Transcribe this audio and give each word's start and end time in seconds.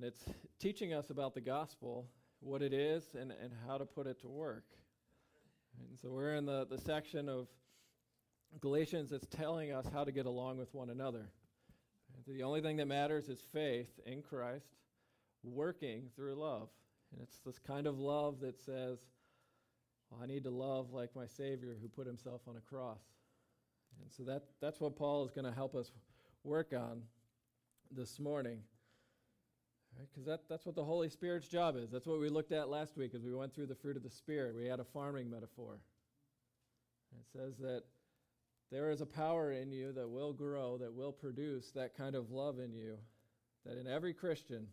And 0.00 0.08
it's 0.08 0.24
teaching 0.58 0.94
us 0.94 1.10
about 1.10 1.34
the 1.34 1.42
gospel, 1.42 2.06
what 2.40 2.62
it 2.62 2.72
is, 2.72 3.04
and, 3.12 3.30
and 3.32 3.52
how 3.66 3.76
to 3.76 3.84
put 3.84 4.06
it 4.06 4.18
to 4.22 4.28
work. 4.28 4.64
And 5.78 5.98
so 5.98 6.08
we're 6.08 6.36
in 6.36 6.46
the, 6.46 6.66
the 6.70 6.78
section 6.78 7.28
of 7.28 7.48
Galatians 8.62 9.10
that's 9.10 9.26
telling 9.26 9.72
us 9.72 9.84
how 9.92 10.04
to 10.04 10.10
get 10.10 10.24
along 10.24 10.56
with 10.56 10.72
one 10.72 10.88
another. 10.88 11.28
The 12.26 12.42
only 12.42 12.62
thing 12.62 12.78
that 12.78 12.86
matters 12.86 13.28
is 13.28 13.42
faith 13.52 13.90
in 14.06 14.22
Christ, 14.22 14.72
working 15.44 16.04
through 16.16 16.34
love. 16.36 16.70
And 17.12 17.20
it's 17.20 17.36
this 17.44 17.58
kind 17.58 17.86
of 17.86 17.98
love 17.98 18.40
that 18.40 18.58
says, 18.58 19.00
well, 20.10 20.20
I 20.22 20.26
need 20.26 20.44
to 20.44 20.50
love 20.50 20.94
like 20.94 21.14
my 21.14 21.26
Savior 21.26 21.76
who 21.78 21.88
put 21.88 22.06
himself 22.06 22.40
on 22.48 22.56
a 22.56 22.60
cross. 22.60 23.02
And 24.00 24.10
so 24.10 24.22
that, 24.22 24.44
that's 24.62 24.80
what 24.80 24.96
Paul 24.96 25.26
is 25.26 25.30
going 25.30 25.44
to 25.44 25.52
help 25.52 25.74
us 25.74 25.92
work 26.42 26.72
on 26.72 27.02
this 27.94 28.18
morning. 28.18 28.60
Because 29.98 30.26
right? 30.26 30.38
that, 30.38 30.48
that's 30.48 30.66
what 30.66 30.74
the 30.74 30.84
Holy 30.84 31.08
Spirit's 31.08 31.48
job 31.48 31.76
is. 31.76 31.90
That's 31.90 32.06
what 32.06 32.20
we 32.20 32.28
looked 32.28 32.52
at 32.52 32.68
last 32.68 32.96
week 32.96 33.14
as 33.14 33.22
we 33.22 33.34
went 33.34 33.54
through 33.54 33.66
the 33.66 33.74
fruit 33.74 33.96
of 33.96 34.02
the 34.02 34.10
Spirit. 34.10 34.54
We 34.54 34.66
had 34.66 34.80
a 34.80 34.84
farming 34.84 35.30
metaphor. 35.30 35.80
It 37.18 37.26
says 37.32 37.58
that 37.58 37.82
there 38.70 38.90
is 38.90 39.00
a 39.00 39.06
power 39.06 39.52
in 39.52 39.72
you 39.72 39.92
that 39.92 40.08
will 40.08 40.32
grow, 40.32 40.78
that 40.78 40.94
will 40.94 41.12
produce 41.12 41.72
that 41.72 41.96
kind 41.96 42.14
of 42.14 42.30
love 42.30 42.58
in 42.60 42.72
you. 42.72 42.96
That 43.66 43.78
in 43.78 43.86
every 43.86 44.14
Christian, 44.14 44.68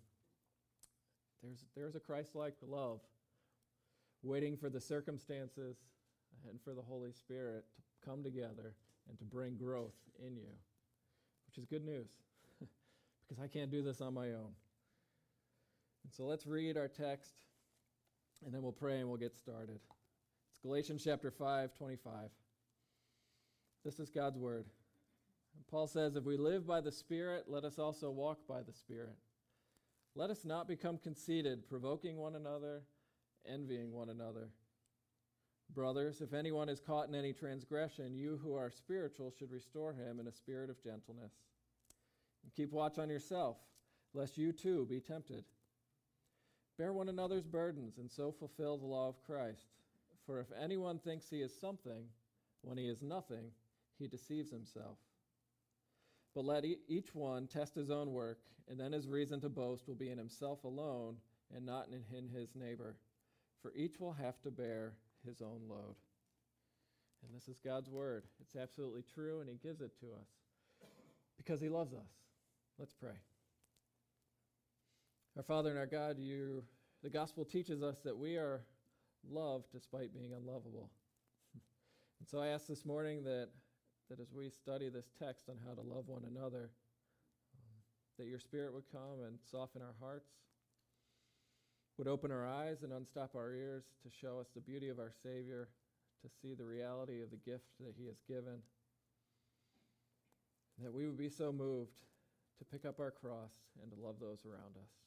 there's, 1.44 1.66
there's 1.76 1.96
a 1.96 2.00
Christ 2.00 2.36
like 2.36 2.56
love 2.66 3.02
waiting 4.24 4.56
for 4.56 4.70
the 4.70 4.80
circumstances 4.80 5.78
and 6.50 6.60
for 6.62 6.74
the 6.74 6.82
Holy 6.82 7.12
Spirit 7.12 7.66
to 7.76 8.10
come 8.10 8.24
together 8.24 8.76
and 9.10 9.18
to 9.20 9.26
bring 9.26 9.56
growth 9.56 9.96
in 10.20 10.36
you, 10.36 10.54
which 11.48 11.58
is 11.58 11.66
good 11.66 11.86
news 11.86 12.10
because 13.28 13.44
I 13.44 13.48
can't 13.48 13.72
do 13.72 13.82
this 13.82 14.02
on 14.02 14.14
my 14.14 14.28
own. 14.28 14.52
And 16.04 16.14
so 16.14 16.26
let's 16.26 16.48
read 16.48 16.78
our 16.78 16.88
text 16.88 17.34
and 18.46 18.54
then 18.54 18.62
we'll 18.62 18.72
pray 18.72 19.00
and 19.00 19.08
we'll 19.10 19.18
get 19.18 19.36
started. 19.36 19.80
It's 20.52 20.60
Galatians 20.62 21.04
chapter 21.04 21.32
5, 21.32 21.74
25. 21.74 22.30
This 23.84 24.00
is 24.00 24.10
God's 24.10 24.38
word. 24.38 24.66
And 25.56 25.68
Paul 25.68 25.88
says, 25.88 26.16
If 26.16 26.24
we 26.24 26.38
live 26.38 26.68
by 26.68 26.82
the 26.82 26.92
Spirit, 26.92 27.46
let 27.48 27.64
us 27.64 27.80
also 27.80 28.12
walk 28.12 28.40
by 28.48 28.62
the 28.62 28.74
Spirit. 28.74 29.16
Let 30.16 30.30
us 30.30 30.46
not 30.46 30.68
become 30.68 30.98
conceited, 30.98 31.70
provoking 31.70 32.18
one 32.18 32.36
another, 32.36 32.84
envying 33.48 33.92
one 33.92 34.10
another. 34.10 34.50
Brothers, 35.74 36.22
if 36.22 36.34
anyone 36.34 36.70
is 36.70 36.80
caught 36.80 37.10
in 37.10 37.16
any 37.16 37.34
transgression, 37.34 38.16
you 38.16 38.40
who 38.42 38.56
are 38.56 38.72
spiritual 38.72 39.32
should 39.38 39.52
restore 39.52 39.94
him 39.94 40.20
in 40.20 40.28
a 40.28 40.32
spirit 40.32 40.70
of 40.70 40.82
gentleness. 40.82 41.34
And 42.44 42.54
keep 42.54 42.72
watch 42.72 42.98
on 42.98 43.10
yourself, 43.10 43.58
lest 44.14 44.38
you 44.38 44.54
too 44.54 44.88
be 44.90 45.00
tempted. 45.00 45.44
Bear 46.78 46.94
one 46.94 47.10
another's 47.10 47.46
burdens, 47.46 47.98
and 47.98 48.10
so 48.10 48.32
fulfill 48.32 48.78
the 48.78 48.86
law 48.86 49.10
of 49.10 49.24
Christ. 49.26 49.68
For 50.26 50.40
if 50.40 50.48
anyone 50.62 51.00
thinks 51.00 51.30
he 51.30 51.42
is 51.42 51.58
something, 51.60 52.04
when 52.62 52.78
he 52.78 52.88
is 52.88 53.02
nothing, 53.02 53.52
he 53.98 54.08
deceives 54.08 54.52
himself. 54.52 54.98
But 56.36 56.46
let 56.46 56.66
each 56.88 57.16
one 57.16 57.48
test 57.48 57.74
his 57.74 57.90
own 57.90 58.12
work, 58.12 58.40
and 58.70 58.80
then 58.80 58.92
his 58.92 59.08
reason 59.08 59.42
to 59.42 59.50
boast 59.50 59.88
will 59.88 59.96
be 59.96 60.12
in 60.12 60.18
himself 60.18 60.64
alone 60.64 61.16
and 61.56 61.66
not 61.66 61.88
in 61.88 62.30
his 62.30 62.56
neighbor. 62.56 62.96
For 63.62 63.74
each 63.76 64.00
will 64.00 64.14
have 64.14 64.40
to 64.44 64.52
bear 64.52 64.94
his 65.26 65.42
own 65.42 65.62
load. 65.68 65.96
And 67.24 67.36
this 67.36 67.48
is 67.48 67.60
God's 67.60 67.90
word. 67.90 68.26
It's 68.40 68.56
absolutely 68.56 69.04
true, 69.14 69.40
and 69.40 69.50
he 69.50 69.56
gives 69.56 69.82
it 69.82 69.98
to 70.02 70.08
us 70.08 70.28
because 71.38 71.60
he 71.60 71.70
loves 71.70 71.94
us. 71.94 72.10
Let's 72.78 72.94
pray. 72.94 73.18
Our 75.38 75.44
Father 75.44 75.70
and 75.70 75.78
our 75.78 75.86
God, 75.86 76.18
you, 76.18 76.64
the 77.04 77.12
gospel 77.12 77.46
teaches 77.46 77.84
us 77.84 78.00
that 78.00 78.18
we 78.18 78.38
are 78.38 78.64
loved 79.30 79.72
despite 79.72 80.12
being 80.12 80.34
unlovable. 80.34 80.90
and 82.20 82.28
so 82.28 82.40
I 82.40 82.48
ask 82.48 82.66
this 82.66 82.84
morning 82.86 83.24
that 83.26 83.50
that 84.10 84.20
as 84.20 84.34
we 84.34 84.50
study 84.50 84.90
this 84.90 85.12
text 85.20 85.48
on 85.48 85.58
how 85.68 85.76
to 85.76 85.82
love 85.82 86.08
one 86.08 86.24
another, 86.28 86.72
um, 87.54 87.78
that 88.18 88.26
your 88.26 88.40
Spirit 88.40 88.74
would 88.74 88.90
come 88.92 89.22
and 89.28 89.38
soften 89.52 89.82
our 89.84 89.94
hearts, 90.00 90.32
would 92.00 92.08
open 92.08 92.32
our 92.32 92.48
eyes 92.48 92.82
and 92.82 92.92
unstop 92.92 93.36
our 93.36 93.54
ears 93.54 93.84
to 94.02 94.10
show 94.10 94.40
us 94.40 94.48
the 94.56 94.62
beauty 94.62 94.90
of 94.90 94.98
our 94.98 95.12
Savior, 95.22 95.70
to 96.24 96.30
see 96.42 96.56
the 96.56 96.66
reality 96.66 97.22
of 97.22 97.30
the 97.30 97.38
gift 97.38 97.66
that 97.80 97.94
He 97.96 98.08
has 98.08 98.18
given, 98.28 98.58
that 100.82 100.94
we 100.94 101.06
would 101.06 101.18
be 101.18 101.30
so 101.30 101.52
moved 101.52 102.02
to 102.58 102.66
pick 102.66 102.86
up 102.86 103.00
our 103.00 103.12
cross 103.12 103.52
and 103.84 103.92
to 103.92 104.00
love 104.00 104.16
those 104.20 104.40
around 104.44 104.78
us. 104.82 105.07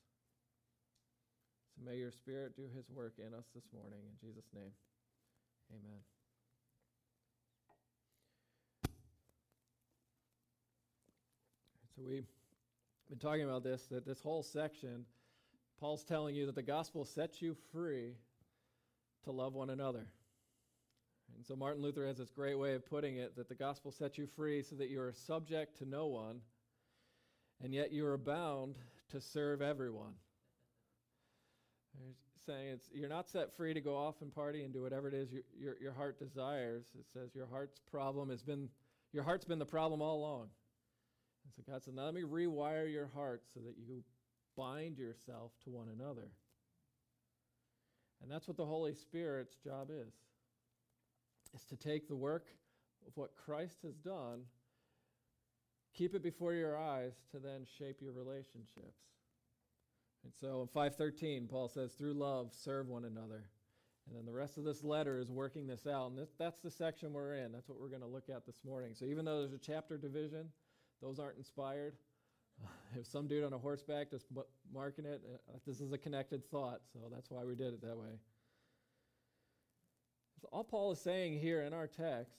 May 1.85 1.97
your 1.97 2.11
Spirit 2.11 2.57
do 2.57 2.65
His 2.77 2.91
work 2.91 3.15
in 3.19 3.33
us 3.33 3.47
this 3.55 3.65
morning. 3.73 4.01
In 4.01 4.29
Jesus' 4.29 4.49
name, 4.55 4.73
amen. 5.71 6.01
So 11.97 12.03
we've 12.07 12.27
been 13.09 13.19
talking 13.19 13.45
about 13.45 13.65
this, 13.65 13.87
that 13.91 14.07
this 14.07 14.21
whole 14.21 14.43
section, 14.43 15.05
Paul's 15.79 16.05
telling 16.05 16.35
you 16.35 16.47
that 16.47 16.55
the 16.55 16.63
gospel 16.63 17.05
sets 17.05 17.41
you 17.41 17.57
free 17.73 18.15
to 19.25 19.33
love 19.33 19.55
one 19.55 19.71
another. 19.71 20.07
And 21.37 21.47
so 21.47 21.57
Martin 21.57 21.83
Luther 21.83 22.07
has 22.07 22.19
this 22.19 22.31
great 22.31 22.59
way 22.59 22.75
of 22.75 22.85
putting 22.85 23.17
it 23.17 23.37
that 23.37 23.49
the 23.49 23.55
gospel 23.55 23.91
sets 23.91 24.19
you 24.19 24.27
free 24.27 24.63
so 24.63 24.77
that 24.77 24.91
you 24.91 25.01
are 25.01 25.13
subject 25.13 25.79
to 25.79 25.89
no 25.89 26.07
one, 26.07 26.41
and 27.63 27.73
yet 27.73 27.93
you 27.93 28.07
are 28.07 28.19
bound 28.19 28.77
to 29.11 29.21
serve 29.21 29.63
everyone. 29.63 30.13
He's 31.99 32.17
saying 32.47 32.69
it's, 32.69 32.89
you're 32.93 33.09
not 33.09 33.29
set 33.29 33.55
free 33.57 33.75
to 33.75 33.81
go 33.81 33.97
off 33.97 34.17
and 34.21 34.35
party 34.35 34.63
and 34.65 34.73
do 34.73 34.83
whatever 34.83 35.09
it 35.09 35.15
is 35.15 35.33
your, 35.33 35.43
your, 35.59 35.77
your 35.81 35.93
heart 35.93 36.19
desires. 36.19 36.87
It 36.99 37.07
says 37.13 37.35
your 37.35 37.47
heart's 37.47 37.81
problem 37.91 38.31
has 38.31 38.43
been, 38.43 38.69
your 39.13 39.25
heart's 39.25 39.45
been 39.45 39.59
the 39.59 39.67
problem 39.67 40.01
all 40.01 40.17
along. 40.17 40.49
And 41.45 41.53
so 41.55 41.63
God 41.71 41.83
said, 41.83 41.95
now 41.95 42.05
let 42.05 42.15
me 42.15 42.23
rewire 42.23 42.91
your 42.91 43.09
heart 43.09 43.43
so 43.53 43.61
that 43.61 43.75
you 43.79 44.03
bind 44.57 44.99
yourself 44.99 45.53
to 45.65 45.71
one 45.71 45.89
another. 45.99 46.29
And 48.23 48.31
that's 48.31 48.47
what 48.47 48.57
the 48.57 48.67
Holy 48.67 48.95
Spirit's 48.95 49.57
job 49.57 49.89
is. 49.91 50.13
Is 51.55 51.65
to 51.65 51.77
take 51.77 52.07
the 52.07 52.17
work 52.17 52.47
of 53.07 53.17
what 53.17 53.31
Christ 53.35 53.79
has 53.83 53.97
done, 53.97 54.43
keep 55.95 56.15
it 56.15 56.23
before 56.23 56.55
your 56.55 56.79
eyes 56.79 57.15
to 57.33 57.39
then 57.39 57.67
shape 57.79 57.97
your 58.01 58.13
relationships. 58.13 59.01
And 60.25 60.33
so 60.39 60.63
in 60.63 60.69
513, 60.69 61.49
Paul 61.49 61.69
says, 61.69 61.93
through 61.93 62.15
love, 62.15 62.53
serve 62.53 62.89
one 62.89 63.05
another. 63.05 63.45
And 64.07 64.17
then 64.17 64.27
the 64.27 64.33
rest 64.33 64.59
of 64.59 64.65
this 64.65 64.83
letter 64.83 65.19
is 65.19 65.31
working 65.31 65.67
this 65.67 65.87
out. 65.87 66.11
And 66.11 66.19
this, 66.19 66.31
that's 66.39 66.59
the 66.59 66.71
section 66.71 67.13
we're 67.13 67.35
in. 67.35 67.53
That's 67.53 67.69
what 67.69 67.81
we're 67.81 67.89
going 67.89 68.03
to 68.03 68.09
look 68.09 68.29
at 68.29 68.45
this 68.45 68.61
morning. 68.65 68.95
So 68.95 69.05
even 69.07 69.25
though 69.25 69.41
there's 69.41 69.53
a 69.53 69.59
chapter 69.59 69.97
division, 69.97 70.49
those 71.01 71.19
aren't 71.19 71.39
inspired. 71.39 71.95
if 72.99 73.07
some 73.07 73.29
dude 73.29 73.45
on 73.45 73.53
a 73.53 73.59
horseback 73.59 74.11
just 74.11 74.27
marking 74.73 75.05
it, 75.05 75.23
uh, 75.27 75.59
this 75.67 75.81
is 75.81 75.93
a 75.93 75.99
connected 75.99 76.49
thought, 76.51 76.81
so 76.93 76.99
that's 77.13 77.31
why 77.31 77.45
we 77.45 77.55
did 77.55 77.73
it 77.73 77.81
that 77.83 77.97
way. 77.97 78.19
So 80.41 80.49
all 80.53 80.65
Paul 80.65 80.93
is 80.93 81.01
saying 81.01 81.39
here 81.39 81.63
in 81.63 81.73
our 81.73 81.87
text 81.87 82.35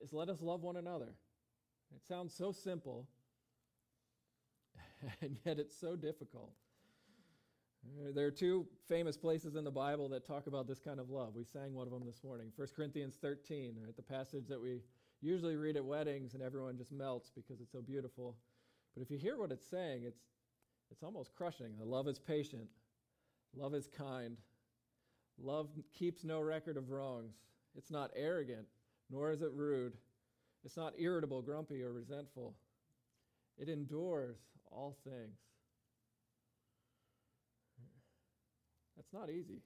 is 0.00 0.12
let 0.12 0.28
us 0.28 0.40
love 0.40 0.62
one 0.62 0.76
another. 0.76 1.14
It 1.94 2.02
sounds 2.06 2.34
so 2.34 2.52
simple, 2.52 3.06
and 5.20 5.36
yet 5.44 5.58
it's 5.58 5.78
so 5.78 5.96
difficult. 5.96 6.52
There 8.14 8.26
are 8.26 8.30
two 8.30 8.66
famous 8.88 9.16
places 9.16 9.54
in 9.54 9.64
the 9.64 9.70
Bible 9.70 10.08
that 10.10 10.26
talk 10.26 10.46
about 10.46 10.68
this 10.68 10.78
kind 10.78 11.00
of 11.00 11.08
love. 11.08 11.34
We 11.34 11.44
sang 11.44 11.74
one 11.74 11.86
of 11.86 11.92
them 11.92 12.04
this 12.04 12.22
morning 12.22 12.52
1 12.54 12.68
Corinthians 12.76 13.16
13, 13.20 13.76
right, 13.82 13.96
the 13.96 14.02
passage 14.02 14.46
that 14.48 14.60
we 14.60 14.80
usually 15.22 15.56
read 15.56 15.76
at 15.76 15.84
weddings 15.84 16.34
and 16.34 16.42
everyone 16.42 16.76
just 16.76 16.92
melts 16.92 17.30
because 17.34 17.60
it's 17.60 17.72
so 17.72 17.80
beautiful. 17.80 18.36
But 18.94 19.02
if 19.02 19.10
you 19.10 19.18
hear 19.18 19.38
what 19.38 19.52
it's 19.52 19.66
saying, 19.66 20.02
it's, 20.04 20.20
it's 20.90 21.02
almost 21.02 21.34
crushing. 21.34 21.78
The 21.78 21.84
love 21.84 22.06
is 22.08 22.18
patient, 22.18 22.68
love 23.56 23.74
is 23.74 23.86
kind, 23.86 24.36
love 25.42 25.68
keeps 25.96 26.22
no 26.22 26.40
record 26.40 26.76
of 26.76 26.90
wrongs. 26.90 27.34
It's 27.76 27.90
not 27.90 28.10
arrogant, 28.14 28.66
nor 29.10 29.30
is 29.30 29.42
it 29.42 29.52
rude. 29.54 29.94
It's 30.64 30.76
not 30.76 30.92
irritable, 30.98 31.40
grumpy, 31.40 31.82
or 31.82 31.92
resentful. 31.92 32.54
It 33.56 33.68
endures 33.68 34.36
all 34.70 34.96
things. 35.04 35.38
That's 38.96 39.12
not 39.12 39.30
easy. 39.30 39.62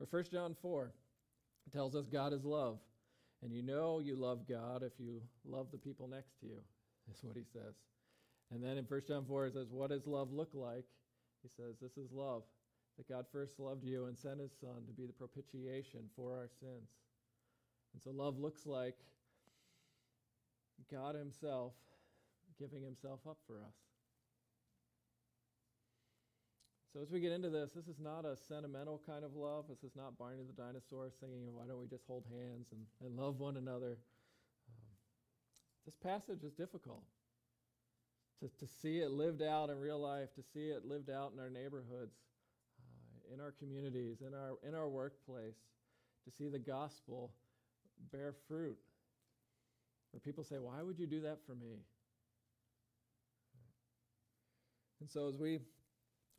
Or 0.00 0.06
1 0.10 0.24
John 0.32 0.56
4 0.62 0.92
tells 1.72 1.94
us 1.94 2.06
God 2.06 2.32
is 2.32 2.44
love. 2.44 2.78
And 3.42 3.52
you 3.52 3.62
know 3.62 4.00
you 4.00 4.16
love 4.16 4.48
God 4.48 4.82
if 4.82 4.92
you 4.98 5.20
love 5.44 5.68
the 5.70 5.78
people 5.78 6.08
next 6.08 6.40
to 6.40 6.46
you, 6.46 6.58
is 7.12 7.22
what 7.22 7.36
he 7.36 7.44
says. 7.52 7.74
And 8.50 8.64
then 8.64 8.78
in 8.78 8.84
1 8.84 9.00
John 9.06 9.24
4, 9.26 9.46
it 9.46 9.52
says, 9.54 9.68
What 9.70 9.90
does 9.90 10.06
love 10.06 10.32
look 10.32 10.50
like? 10.54 10.84
He 11.42 11.48
says, 11.48 11.76
This 11.80 11.96
is 11.96 12.10
love, 12.12 12.42
that 12.96 13.08
God 13.08 13.26
first 13.30 13.60
loved 13.60 13.84
you 13.84 14.06
and 14.06 14.18
sent 14.18 14.40
his 14.40 14.52
Son 14.60 14.86
to 14.86 14.92
be 14.92 15.06
the 15.06 15.12
propitiation 15.12 16.00
for 16.16 16.32
our 16.32 16.48
sins. 16.60 16.88
And 17.92 18.02
so 18.02 18.10
love 18.10 18.38
looks 18.38 18.66
like 18.66 18.96
God 20.90 21.14
himself 21.14 21.72
giving 22.58 22.82
himself 22.82 23.20
up 23.28 23.38
for 23.46 23.56
us. 23.56 23.74
So 26.92 27.00
as 27.00 27.10
we 27.10 27.20
get 27.20 27.32
into 27.32 27.50
this, 27.50 27.70
this 27.76 27.86
is 27.86 28.00
not 28.00 28.24
a 28.24 28.36
sentimental 28.36 29.00
kind 29.06 29.24
of 29.24 29.36
love. 29.36 29.66
This 29.68 29.84
is 29.84 29.94
not 29.94 30.18
Barney 30.18 30.42
the 30.42 30.60
dinosaur 30.60 31.10
singing, 31.20 31.46
why 31.52 31.64
don't 31.68 31.80
we 31.80 31.86
just 31.86 32.04
hold 32.06 32.24
hands 32.30 32.68
and, 32.72 32.80
and 33.04 33.16
love 33.16 33.38
one 33.38 33.56
another. 33.56 33.98
Um, 34.66 34.88
this 35.84 35.94
passage 35.96 36.42
is 36.42 36.52
difficult. 36.52 37.02
To, 38.40 38.48
to 38.48 38.66
see 38.82 38.98
it 38.98 39.10
lived 39.10 39.42
out 39.42 39.68
in 39.68 39.78
real 39.78 40.00
life, 40.00 40.34
to 40.36 40.42
see 40.42 40.68
it 40.70 40.86
lived 40.86 41.10
out 41.10 41.32
in 41.34 41.40
our 41.40 41.50
neighborhoods, 41.50 42.16
uh, 42.80 43.34
in 43.34 43.40
our 43.40 43.52
communities, 43.52 44.22
in 44.26 44.32
our, 44.32 44.56
in 44.66 44.74
our 44.74 44.88
workplace, 44.88 45.58
to 46.24 46.30
see 46.30 46.48
the 46.48 46.58
gospel 46.58 47.32
bear 48.12 48.34
fruit. 48.46 48.78
Where 50.12 50.20
people 50.20 50.44
say, 50.44 50.56
Why 50.56 50.82
would 50.82 50.98
you 50.98 51.06
do 51.06 51.20
that 51.22 51.38
for 51.46 51.54
me? 51.54 51.80
And 55.00 55.10
so 55.10 55.28
as 55.28 55.36
we 55.36 55.60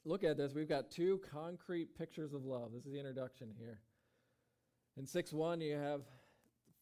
look 0.06 0.24
at 0.24 0.38
this, 0.38 0.54
we've 0.54 0.70
got 0.70 0.92
two 0.92 1.22
concrete 1.32 1.98
pictures 1.98 2.34
of 2.34 2.46
love. 2.46 2.72
This 2.74 2.86
is 2.86 2.92
the 2.92 3.00
introduction 3.00 3.50
here. 3.58 3.80
In 4.98 5.06
6 5.06 5.32
1, 5.32 5.62
you 5.62 5.76
have 5.76 6.02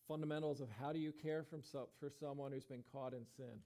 fundamentals 0.07 0.61
of 0.61 0.69
how 0.79 0.93
do 0.93 0.99
you 0.99 1.11
care 1.11 1.45
so, 1.63 1.89
for 1.99 2.09
someone 2.09 2.51
who's 2.51 2.65
been 2.65 2.83
caught 2.91 3.13
in 3.13 3.25
sin, 3.35 3.59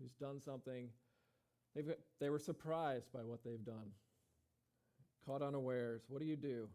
who's 0.00 0.12
done 0.12 0.40
something. 0.40 0.88
They've, 1.74 1.92
they 2.20 2.30
were 2.30 2.38
surprised 2.38 3.12
by 3.12 3.20
what 3.20 3.44
they've 3.44 3.64
done, 3.64 3.92
caught 5.24 5.42
unawares. 5.42 6.02
What 6.08 6.20
do 6.20 6.26
you 6.26 6.36
do? 6.36 6.68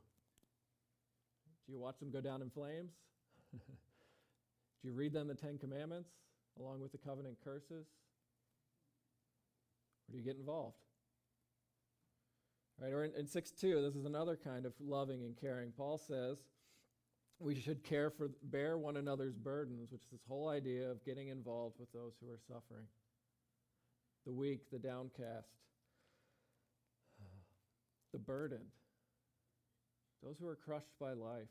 Do 1.65 1.73
you 1.73 1.79
watch 1.79 1.99
them 1.99 2.09
go 2.09 2.21
down 2.21 2.41
in 2.41 2.49
flames? 2.49 2.93
do 3.51 3.59
you 4.83 4.93
read 4.93 5.11
them 5.11 5.27
the 5.27 5.35
Ten 5.35 5.57
Commandments 5.57 6.11
along 6.59 6.81
with 6.81 6.91
the 6.91 6.97
covenant 6.97 7.37
curses? 7.43 7.87
Or 10.07 10.13
do 10.13 10.17
you 10.17 10.23
get 10.23 10.37
involved? 10.37 10.77
Right, 12.79 12.93
or 12.93 13.03
in, 13.03 13.11
in 13.17 13.27
6 13.27 13.51
2, 13.51 13.81
this 13.81 13.95
is 13.95 14.05
another 14.05 14.37
kind 14.41 14.65
of 14.65 14.73
loving 14.79 15.23
and 15.23 15.35
caring. 15.35 15.71
Paul 15.75 15.97
says 15.97 16.37
we 17.39 17.59
should 17.59 17.83
care 17.83 18.09
for, 18.09 18.31
bear 18.43 18.77
one 18.77 18.97
another's 18.97 19.35
burdens, 19.35 19.91
which 19.91 20.01
is 20.01 20.11
this 20.11 20.21
whole 20.27 20.49
idea 20.49 20.89
of 20.89 21.03
getting 21.05 21.29
involved 21.29 21.75
with 21.79 21.91
those 21.91 22.13
who 22.21 22.29
are 22.29 22.39
suffering 22.47 22.85
the 24.25 24.33
weak, 24.33 24.69
the 24.71 24.79
downcast, 24.79 25.47
the 28.11 28.19
burdened, 28.19 28.59
those 30.21 30.35
who 30.37 30.47
are 30.47 30.55
crushed 30.55 30.99
by 30.99 31.13
life. 31.13 31.47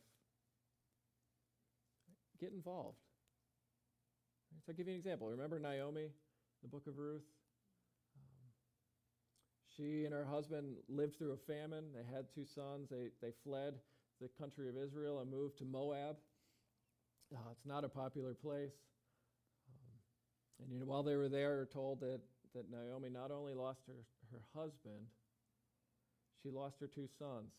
Get 2.39 2.53
involved. 2.53 2.99
So 4.67 4.73
I'll 4.73 4.77
give 4.77 4.89
you 4.89 4.93
an 4.93 4.99
example. 4.99 5.29
Remember 5.29 5.59
Naomi, 5.59 6.09
the 6.63 6.69
book 6.69 6.87
of 6.87 6.99
Ruth? 6.99 7.23
She 9.77 10.05
and 10.05 10.15
her 10.15 10.25
husband 10.25 10.77
lived 10.89 11.17
through 11.17 11.33
a 11.33 11.37
famine. 11.37 11.85
They 11.95 12.05
had 12.15 12.27
two 12.35 12.45
sons. 12.45 12.89
They, 12.91 13.09
they 13.21 13.33
fled 13.45 13.75
the 14.21 14.29
country 14.29 14.69
of 14.69 14.77
Israel 14.77 15.21
and 15.21 15.31
moved 15.31 15.59
to 15.59 15.65
Moab. 15.65 16.17
Uh, 17.35 17.39
it's 17.53 17.67
not 17.67 17.85
a 17.85 17.89
popular 17.89 18.35
place. 18.35 18.73
Um, 19.69 20.65
and 20.65 20.73
you 20.73 20.81
know, 20.81 20.87
while 20.87 21.03
they 21.03 21.17
were 21.17 21.29
there, 21.29 21.57
we're 21.57 21.67
told 21.67 22.01
that, 22.01 22.21
that 22.55 22.71
Naomi 22.71 23.11
not 23.11 23.31
only 23.31 23.53
lost 23.53 23.81
her, 23.87 24.05
her 24.33 24.43
husband, 24.55 25.07
she 26.43 26.51
lost 26.51 26.81
her 26.81 26.87
two 26.87 27.09
sons. 27.19 27.53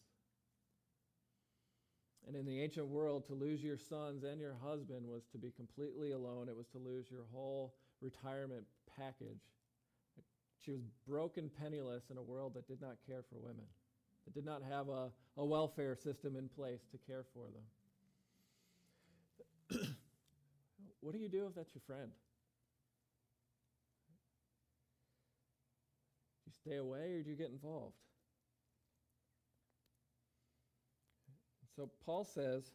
And 2.25 2.35
in 2.35 2.45
the 2.45 2.61
ancient 2.61 2.87
world, 2.87 3.25
to 3.27 3.33
lose 3.33 3.63
your 3.63 3.77
sons 3.77 4.23
and 4.23 4.39
your 4.41 4.55
husband 4.61 5.07
was 5.07 5.23
to 5.31 5.37
be 5.37 5.51
completely 5.51 6.11
alone. 6.11 6.49
It 6.49 6.55
was 6.55 6.67
to 6.69 6.77
lose 6.77 7.05
your 7.09 7.25
whole 7.31 7.75
retirement 8.01 8.65
package. 8.97 9.43
She 10.67 10.73
was 10.73 10.81
broken, 11.07 11.49
penniless 11.61 12.03
in 12.11 12.17
a 12.17 12.21
world 12.21 12.55
that 12.55 12.67
did 12.67 12.81
not 12.81 12.97
care 13.07 13.23
for 13.29 13.37
women, 13.39 13.63
that 14.25 14.33
did 14.33 14.43
not 14.43 14.61
have 14.69 14.89
a, 14.89 15.07
a 15.37 15.45
welfare 15.45 15.95
system 15.95 16.35
in 16.35 16.49
place 16.49 16.81
to 16.91 16.97
care 17.07 17.23
for 17.33 17.45
them. 19.71 19.87
what 20.99 21.13
do 21.13 21.19
you 21.19 21.29
do 21.29 21.45
if 21.47 21.55
that's 21.55 21.73
your 21.73 21.83
friend? 21.87 22.11
Do 26.43 26.47
you 26.47 26.51
stay 26.51 26.75
away 26.75 27.13
or 27.13 27.23
do 27.23 27.29
you 27.29 27.37
get 27.37 27.49
involved? 27.49 27.95
So 31.77 31.89
Paul 32.05 32.25
says, 32.25 32.73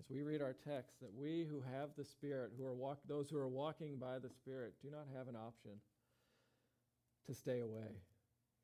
as 0.00 0.10
we 0.10 0.22
read 0.22 0.42
our 0.42 0.56
text, 0.66 0.98
that 1.02 1.14
we 1.16 1.46
who 1.48 1.62
have 1.72 1.90
the 1.96 2.04
Spirit, 2.04 2.50
who 2.58 2.66
are 2.66 2.74
walk, 2.74 2.98
those 3.08 3.30
who 3.30 3.38
are 3.38 3.46
walking 3.46 3.96
by 3.96 4.18
the 4.18 4.28
Spirit, 4.28 4.74
do 4.82 4.90
not 4.90 5.06
have 5.14 5.28
an 5.28 5.36
option 5.36 5.78
to 7.28 7.34
stay 7.34 7.60
away. 7.60 7.92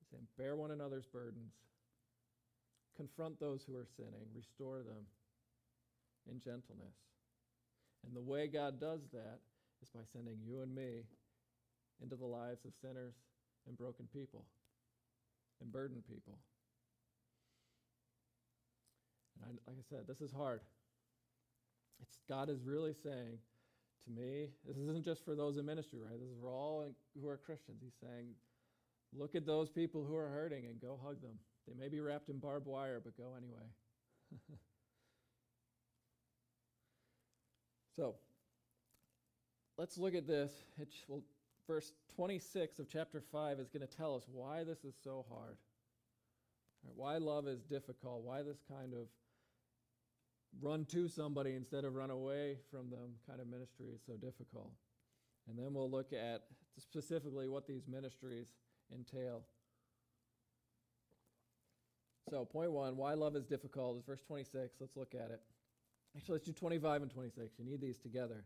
He's 0.00 0.08
saying, 0.10 0.26
bear 0.36 0.56
one 0.56 0.70
another's 0.70 1.06
burdens, 1.06 1.52
confront 2.96 3.38
those 3.38 3.62
who 3.62 3.76
are 3.76 3.86
sinning, 3.96 4.26
restore 4.34 4.78
them 4.78 5.04
in 6.30 6.40
gentleness. 6.40 6.96
And 8.06 8.16
the 8.16 8.22
way 8.22 8.48
God 8.48 8.80
does 8.80 9.00
that 9.12 9.40
is 9.82 9.90
by 9.90 10.00
sending 10.12 10.38
you 10.44 10.62
and 10.62 10.74
me 10.74 11.04
into 12.02 12.16
the 12.16 12.26
lives 12.26 12.64
of 12.64 12.72
sinners 12.80 13.14
and 13.68 13.76
broken 13.76 14.06
people 14.12 14.44
and 15.60 15.70
burdened 15.70 16.04
people. 16.08 16.38
And 19.36 19.58
I, 19.66 19.70
like 19.70 19.78
I 19.78 19.84
said, 19.88 20.06
this 20.08 20.20
is 20.20 20.32
hard. 20.32 20.60
It's 22.00 22.18
God 22.28 22.48
is 22.48 22.62
really 22.64 22.94
saying 23.02 23.38
to 24.04 24.10
me, 24.10 24.48
this 24.66 24.76
isn't 24.76 25.04
just 25.04 25.24
for 25.24 25.34
those 25.34 25.56
in 25.56 25.66
ministry, 25.66 26.00
right? 26.02 26.18
This 26.18 26.28
is 26.28 26.36
for 26.40 26.50
all 26.50 26.84
who 27.20 27.28
are 27.28 27.38
Christians. 27.38 27.78
He's 27.82 27.96
saying, 28.00 28.26
Look 29.16 29.34
at 29.34 29.46
those 29.46 29.70
people 29.70 30.04
who 30.04 30.16
are 30.16 30.28
hurting 30.28 30.66
and 30.66 30.80
go 30.80 30.98
hug 31.02 31.20
them. 31.20 31.38
They 31.68 31.74
may 31.74 31.88
be 31.88 32.00
wrapped 32.00 32.28
in 32.28 32.38
barbed 32.38 32.66
wire, 32.66 33.00
but 33.02 33.16
go 33.16 33.34
anyway. 33.36 33.62
so, 37.96 38.16
let's 39.78 39.96
look 39.96 40.14
at 40.14 40.26
this. 40.26 40.50
Well, 41.08 41.22
verse 41.66 41.92
26 42.16 42.78
of 42.80 42.88
chapter 42.88 43.20
5 43.20 43.60
is 43.60 43.68
going 43.68 43.86
to 43.86 43.96
tell 43.96 44.14
us 44.16 44.24
why 44.30 44.64
this 44.64 44.84
is 44.84 44.94
so 45.02 45.24
hard. 45.30 45.56
Right, 46.84 46.94
why 46.96 47.16
love 47.18 47.46
is 47.46 47.62
difficult. 47.62 48.22
Why 48.22 48.42
this 48.42 48.60
kind 48.68 48.92
of 48.92 49.06
run 50.60 50.84
to 50.86 51.08
somebody 51.08 51.54
instead 51.54 51.84
of 51.84 51.94
run 51.94 52.10
away 52.10 52.58
from 52.70 52.90
them 52.90 53.14
kind 53.26 53.40
of 53.40 53.46
ministry 53.46 53.86
is 53.94 54.02
so 54.06 54.14
difficult. 54.14 54.72
And 55.48 55.58
then 55.58 55.74
we'll 55.74 55.90
look 55.90 56.12
at 56.12 56.42
specifically 56.78 57.48
what 57.48 57.66
these 57.66 57.86
ministries 57.88 58.48
entail. 58.92 59.42
So, 62.30 62.44
point 62.44 62.72
one, 62.72 62.96
why 62.96 63.14
love 63.14 63.36
is 63.36 63.44
difficult 63.44 63.98
is 63.98 64.04
verse 64.04 64.22
26. 64.26 64.76
Let's 64.80 64.96
look 64.96 65.14
at 65.14 65.30
it. 65.30 65.40
Actually, 66.16 66.34
let's 66.34 66.46
do 66.46 66.52
25 66.52 67.02
and 67.02 67.10
26. 67.10 67.58
You 67.58 67.64
need 67.64 67.80
these 67.80 67.98
together. 67.98 68.44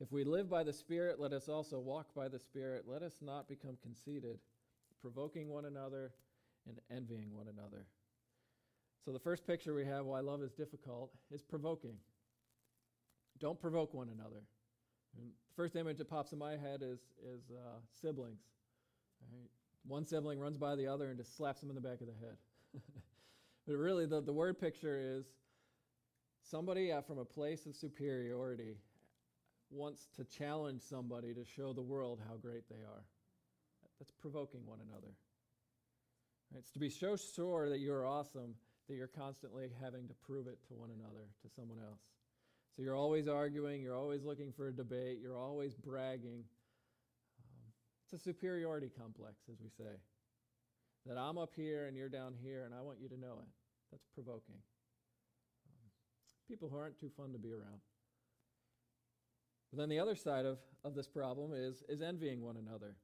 If 0.00 0.12
we 0.12 0.24
live 0.24 0.50
by 0.50 0.64
the 0.64 0.72
Spirit, 0.72 1.20
let 1.20 1.32
us 1.32 1.48
also 1.48 1.78
walk 1.78 2.08
by 2.14 2.28
the 2.28 2.38
Spirit. 2.38 2.84
Let 2.86 3.02
us 3.02 3.14
not 3.22 3.48
become 3.48 3.78
conceited, 3.82 4.38
provoking 5.00 5.48
one 5.48 5.64
another 5.64 6.12
and 6.68 6.80
envying 6.90 7.34
one 7.34 7.46
another. 7.48 7.86
So, 9.04 9.12
the 9.12 9.18
first 9.18 9.46
picture 9.46 9.74
we 9.74 9.84
have 9.84 10.04
why 10.04 10.20
love 10.20 10.42
is 10.42 10.52
difficult 10.52 11.10
is 11.30 11.42
provoking. 11.42 11.96
Don't 13.38 13.60
provoke 13.60 13.94
one 13.94 14.08
another. 14.08 14.42
And 15.16 15.28
the 15.28 15.54
first 15.56 15.76
image 15.76 15.98
that 15.98 16.10
pops 16.10 16.32
in 16.32 16.38
my 16.38 16.52
head 16.52 16.82
is, 16.82 17.00
is 17.22 17.50
uh, 17.50 17.78
siblings. 18.00 18.40
Right? 19.32 19.50
One 19.86 20.06
sibling 20.06 20.38
runs 20.38 20.56
by 20.56 20.76
the 20.76 20.86
other 20.86 21.08
and 21.08 21.18
just 21.18 21.36
slaps 21.36 21.60
them 21.60 21.70
in 21.70 21.74
the 21.74 21.80
back 21.80 22.00
of 22.00 22.06
the 22.06 22.14
head. 22.14 22.36
but 23.66 23.76
really, 23.76 24.06
the, 24.06 24.20
the 24.20 24.32
word 24.32 24.58
picture 24.58 24.98
is 24.98 25.26
somebody 26.42 26.90
uh, 26.92 27.02
from 27.02 27.18
a 27.18 27.24
place 27.24 27.66
of 27.66 27.76
superiority 27.76 28.76
wants 29.70 30.08
to 30.16 30.24
challenge 30.24 30.82
somebody 30.82 31.34
to 31.34 31.44
show 31.44 31.72
the 31.72 31.82
world 31.82 32.20
how 32.28 32.36
great 32.36 32.68
they 32.68 32.76
are. 32.76 33.04
That's 33.98 34.12
provoking 34.12 34.60
one 34.66 34.78
another. 34.88 35.12
Right? 36.52 36.60
It's 36.60 36.70
to 36.72 36.78
be 36.78 36.90
so 36.90 37.16
sure 37.16 37.68
that 37.68 37.80
you're 37.80 38.06
awesome 38.06 38.54
that 38.88 38.94
you're 38.94 39.06
constantly 39.06 39.70
having 39.82 40.06
to 40.08 40.14
prove 40.26 40.46
it 40.46 40.58
to 40.68 40.74
one 40.74 40.90
another, 40.90 41.24
to 41.42 41.48
someone 41.54 41.78
else. 41.78 42.00
So 42.76 42.82
you're 42.82 42.96
always 42.96 43.28
arguing, 43.28 43.82
you're 43.82 43.96
always 43.96 44.24
looking 44.24 44.52
for 44.52 44.68
a 44.68 44.72
debate, 44.72 45.18
you're 45.22 45.38
always 45.38 45.74
bragging 45.74 46.44
it's 48.04 48.12
a 48.12 48.22
superiority 48.22 48.90
complex, 48.98 49.34
as 49.50 49.56
we 49.62 49.70
say. 49.70 49.90
That 51.06 51.18
I'm 51.18 51.38
up 51.38 51.52
here 51.56 51.86
and 51.86 51.96
you're 51.96 52.08
down 52.08 52.34
here, 52.42 52.64
and 52.64 52.74
I 52.74 52.80
want 52.80 52.98
you 53.00 53.08
to 53.08 53.18
know 53.18 53.38
it. 53.40 53.48
That's 53.90 54.06
provoking. 54.14 54.60
Um, 55.66 55.90
people 56.48 56.68
who 56.68 56.76
aren't 56.76 56.98
too 56.98 57.10
fun 57.16 57.32
to 57.32 57.38
be 57.38 57.52
around. 57.52 57.80
But 59.70 59.80
then 59.80 59.88
the 59.88 59.98
other 59.98 60.14
side 60.14 60.46
of, 60.46 60.58
of 60.84 60.94
this 60.94 61.08
problem 61.08 61.52
is, 61.52 61.82
is 61.88 62.00
envying 62.00 62.42
one 62.42 62.56
another. 62.56 62.96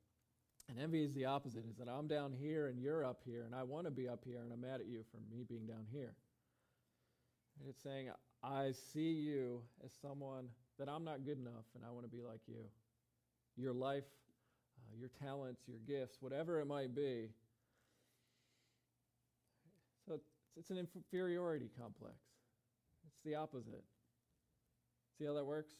And 0.68 0.78
envy 0.78 1.02
is 1.02 1.12
the 1.14 1.24
opposite, 1.24 1.64
is 1.68 1.76
that 1.78 1.88
I'm 1.88 2.06
down 2.06 2.32
here 2.32 2.68
and 2.68 2.78
you're 2.78 3.04
up 3.04 3.22
here, 3.24 3.44
and 3.44 3.54
I 3.54 3.64
want 3.64 3.86
to 3.86 3.90
be 3.90 4.08
up 4.08 4.20
here, 4.24 4.40
and 4.42 4.52
I'm 4.52 4.60
mad 4.60 4.80
at 4.80 4.86
you 4.86 5.04
for 5.10 5.18
me 5.34 5.44
being 5.48 5.66
down 5.66 5.84
here. 5.90 6.14
And 7.58 7.68
it's 7.68 7.82
saying, 7.82 8.10
I 8.42 8.72
see 8.92 9.12
you 9.12 9.62
as 9.84 9.90
someone 10.00 10.46
that 10.78 10.88
I'm 10.88 11.04
not 11.04 11.24
good 11.24 11.38
enough, 11.38 11.66
and 11.74 11.84
I 11.84 11.90
want 11.90 12.04
to 12.04 12.10
be 12.10 12.22
like 12.22 12.40
you. 12.46 12.64
Your 13.56 13.72
life 13.72 14.04
your 14.98 15.10
talents, 15.22 15.62
your 15.66 15.78
gifts, 15.86 16.18
whatever 16.20 16.60
it 16.60 16.66
might 16.66 16.94
be. 16.94 17.28
So 20.06 20.14
it's, 20.14 20.28
it's 20.56 20.70
an 20.70 20.78
inferiority 20.78 21.70
complex. 21.78 22.14
It's 23.06 23.20
the 23.24 23.34
opposite. 23.34 23.84
See 25.18 25.26
how 25.26 25.34
that 25.34 25.44
works? 25.44 25.74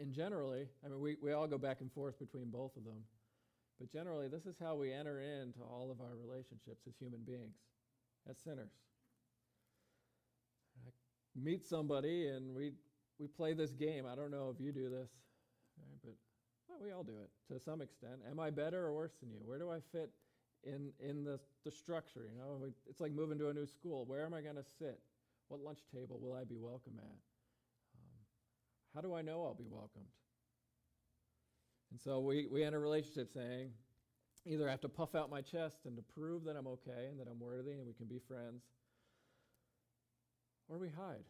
And 0.00 0.12
generally, 0.12 0.66
I 0.84 0.88
mean, 0.88 1.00
we, 1.00 1.16
we 1.22 1.32
all 1.32 1.46
go 1.46 1.58
back 1.58 1.80
and 1.80 1.92
forth 1.92 2.18
between 2.18 2.50
both 2.50 2.76
of 2.76 2.84
them. 2.84 3.02
But 3.78 3.92
generally, 3.92 4.28
this 4.28 4.46
is 4.46 4.56
how 4.58 4.74
we 4.74 4.92
enter 4.92 5.20
into 5.20 5.60
all 5.60 5.90
of 5.90 6.00
our 6.00 6.16
relationships 6.16 6.86
as 6.88 6.94
human 6.98 7.20
beings, 7.26 7.56
as 8.28 8.36
sinners. 8.38 8.72
I 10.84 10.90
meet 11.40 11.64
somebody 11.64 12.28
and 12.28 12.54
we, 12.54 12.72
we 13.18 13.26
play 13.28 13.54
this 13.54 13.70
game. 13.70 14.04
I 14.10 14.14
don't 14.14 14.30
know 14.30 14.52
if 14.54 14.64
you 14.64 14.72
do 14.72 14.88
this, 14.88 15.10
right, 15.78 15.98
but 16.04 16.14
well, 16.68 16.78
we 16.82 16.92
all 16.92 17.02
do 17.02 17.16
it 17.22 17.30
to 17.52 17.60
some 17.60 17.80
extent. 17.80 18.20
Am 18.30 18.38
I 18.38 18.50
better 18.50 18.86
or 18.86 18.92
worse 18.92 19.14
than 19.20 19.30
you? 19.30 19.40
Where 19.44 19.58
do 19.58 19.70
I 19.70 19.78
fit 19.92 20.10
in, 20.64 20.90
in 21.00 21.24
the, 21.24 21.40
the 21.64 21.70
structure? 21.70 22.28
You 22.30 22.38
know, 22.38 22.68
it's 22.88 23.00
like 23.00 23.12
moving 23.12 23.38
to 23.38 23.48
a 23.48 23.54
new 23.54 23.66
school. 23.66 24.04
Where 24.06 24.24
am 24.24 24.34
I 24.34 24.40
going 24.40 24.56
to 24.56 24.64
sit? 24.78 25.00
What 25.48 25.60
lunch 25.60 25.80
table 25.94 26.18
will 26.20 26.34
I 26.34 26.44
be 26.44 26.58
welcome 26.58 26.94
at? 26.98 27.18
Um, 27.96 28.18
how 28.94 29.00
do 29.00 29.14
I 29.14 29.22
know 29.22 29.44
I'll 29.44 29.54
be 29.54 29.68
welcomed? 29.70 30.12
And 31.90 32.00
so 32.00 32.20
we, 32.20 32.46
we 32.52 32.64
enter 32.64 32.76
a 32.76 32.80
relationship 32.80 33.32
saying, 33.32 33.70
either 34.44 34.68
I 34.68 34.70
have 34.70 34.82
to 34.82 34.88
puff 34.88 35.14
out 35.14 35.30
my 35.30 35.40
chest 35.40 35.86
and 35.86 35.96
to 35.96 36.02
prove 36.02 36.44
that 36.44 36.56
I'm 36.56 36.66
okay 36.66 37.08
and 37.10 37.18
that 37.18 37.28
I'm 37.30 37.40
worthy 37.40 37.72
and 37.72 37.86
we 37.86 37.94
can 37.94 38.06
be 38.06 38.18
friends, 38.28 38.62
or 40.68 40.76
we 40.76 40.88
hide 40.88 41.24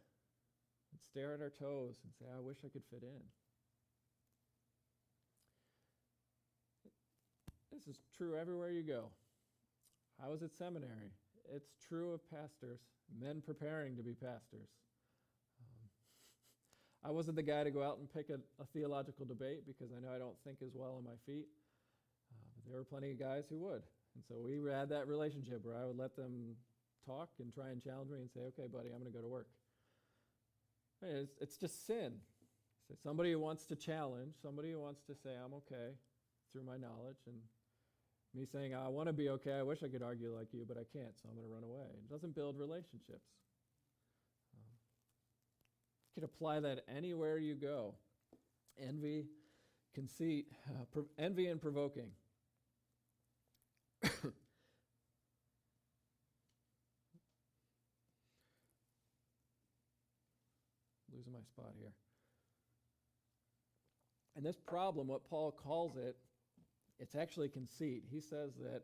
and 0.91 1.01
stare 1.11 1.35
at 1.35 1.41
our 1.41 1.51
toes 1.51 1.97
and 2.03 2.13
say, 2.19 2.27
I 2.35 2.41
wish 2.41 2.59
I 2.65 2.69
could 2.69 2.83
fit 2.91 3.03
in. 3.03 3.23
This 7.79 7.95
is 7.95 8.03
true 8.17 8.37
everywhere 8.37 8.73
you 8.73 8.83
go. 8.83 9.05
I 10.23 10.29
was 10.29 10.43
at 10.43 10.53
seminary. 10.53 11.15
It's 11.55 11.71
true 11.89 12.13
of 12.13 12.29
pastors, 12.29 12.81
men 13.21 13.41
preparing 13.45 13.97
to 13.97 14.03
be 14.03 14.15
pastors. 14.15 14.69
I 17.05 17.11
wasn't 17.13 17.37
the 17.37 17.43
guy 17.43 17.63
to 17.63 17.71
go 17.71 17.85
out 17.85 17.99
and 17.99 18.13
pick 18.13 18.31
a, 18.31 18.41
a 18.61 18.67
theological 18.73 19.27
debate 19.27 19.63
because 19.65 19.93
I 19.97 20.01
know 20.01 20.13
I 20.13 20.19
don't 20.19 20.35
think 20.45 20.59
as 20.61 20.75
well 20.75 20.97
on 20.99 21.05
my 21.05 21.15
feet. 21.25 21.47
Uh, 22.33 22.43
but 22.57 22.69
there 22.69 22.79
were 22.79 22.85
plenty 22.85 23.13
of 23.13 23.19
guys 23.21 23.45
who 23.49 23.59
would. 23.59 23.83
And 24.17 24.25
so 24.27 24.35
we 24.43 24.59
had 24.69 24.89
that 24.89 25.07
relationship 25.07 25.61
where 25.63 25.77
I 25.77 25.85
would 25.85 25.97
let 25.97 26.17
them 26.17 26.57
talk 27.07 27.29
and 27.39 27.55
try 27.55 27.69
and 27.69 27.81
challenge 27.81 28.11
me 28.11 28.19
and 28.19 28.31
say, 28.35 28.41
okay, 28.41 28.67
buddy, 28.67 28.89
I'm 28.89 28.99
going 28.99 29.13
to 29.13 29.17
go 29.17 29.23
to 29.23 29.31
work. 29.31 29.47
It's, 31.01 31.31
it's 31.41 31.57
just 31.57 31.87
sin. 31.87 32.15
So 32.89 32.95
somebody 33.05 33.31
who 33.31 33.39
wants 33.39 33.67
to 33.67 33.77
challenge, 33.77 34.35
somebody 34.43 34.73
who 34.73 34.81
wants 34.81 35.03
to 35.07 35.15
say, 35.15 35.31
I'm 35.39 35.55
okay 35.55 35.95
through 36.51 36.65
my 36.65 36.77
knowledge, 36.77 37.23
and 37.27 37.37
me 38.35 38.45
saying, 38.45 38.75
I 38.75 38.89
want 38.89 39.09
to 39.09 39.13
be 39.13 39.31
okay, 39.31 39.53
I 39.53 39.63
wish 39.63 39.83
I 39.83 39.89
could 39.89 40.03
argue 40.03 40.35
like 40.35 40.49
you, 40.53 40.65
but 40.67 40.77
I 40.77 40.85
can't, 40.93 41.17
so 41.21 41.29
I'm 41.29 41.35
going 41.35 41.47
to 41.47 41.53
run 41.53 41.65
away. 41.65 41.87
It 41.93 42.11
doesn't 42.11 42.35
build 42.35 42.59
relationships 42.59 43.27
You 44.53 44.61
can 46.15 46.25
apply 46.25 46.61
that 46.61 46.85
anywhere 46.95 47.39
you 47.39 47.55
go. 47.55 47.95
Envy, 48.79 49.27
conceit, 49.95 50.47
uh, 50.97 51.01
envy 51.19 51.49
and 51.49 51.61
provoking. 51.61 52.11
Losing 61.13 61.33
my 61.33 61.43
spot 61.43 61.73
here. 61.79 61.93
And 64.37 64.47
this 64.47 64.57
problem, 64.57 65.09
what 65.09 65.29
Paul 65.29 65.51
calls 65.51 65.97
it, 65.97 66.17
it's 66.99 67.15
actually 67.15 67.49
conceit. 67.49 68.05
He 68.11 68.21
says 68.21 68.53
that 68.61 68.83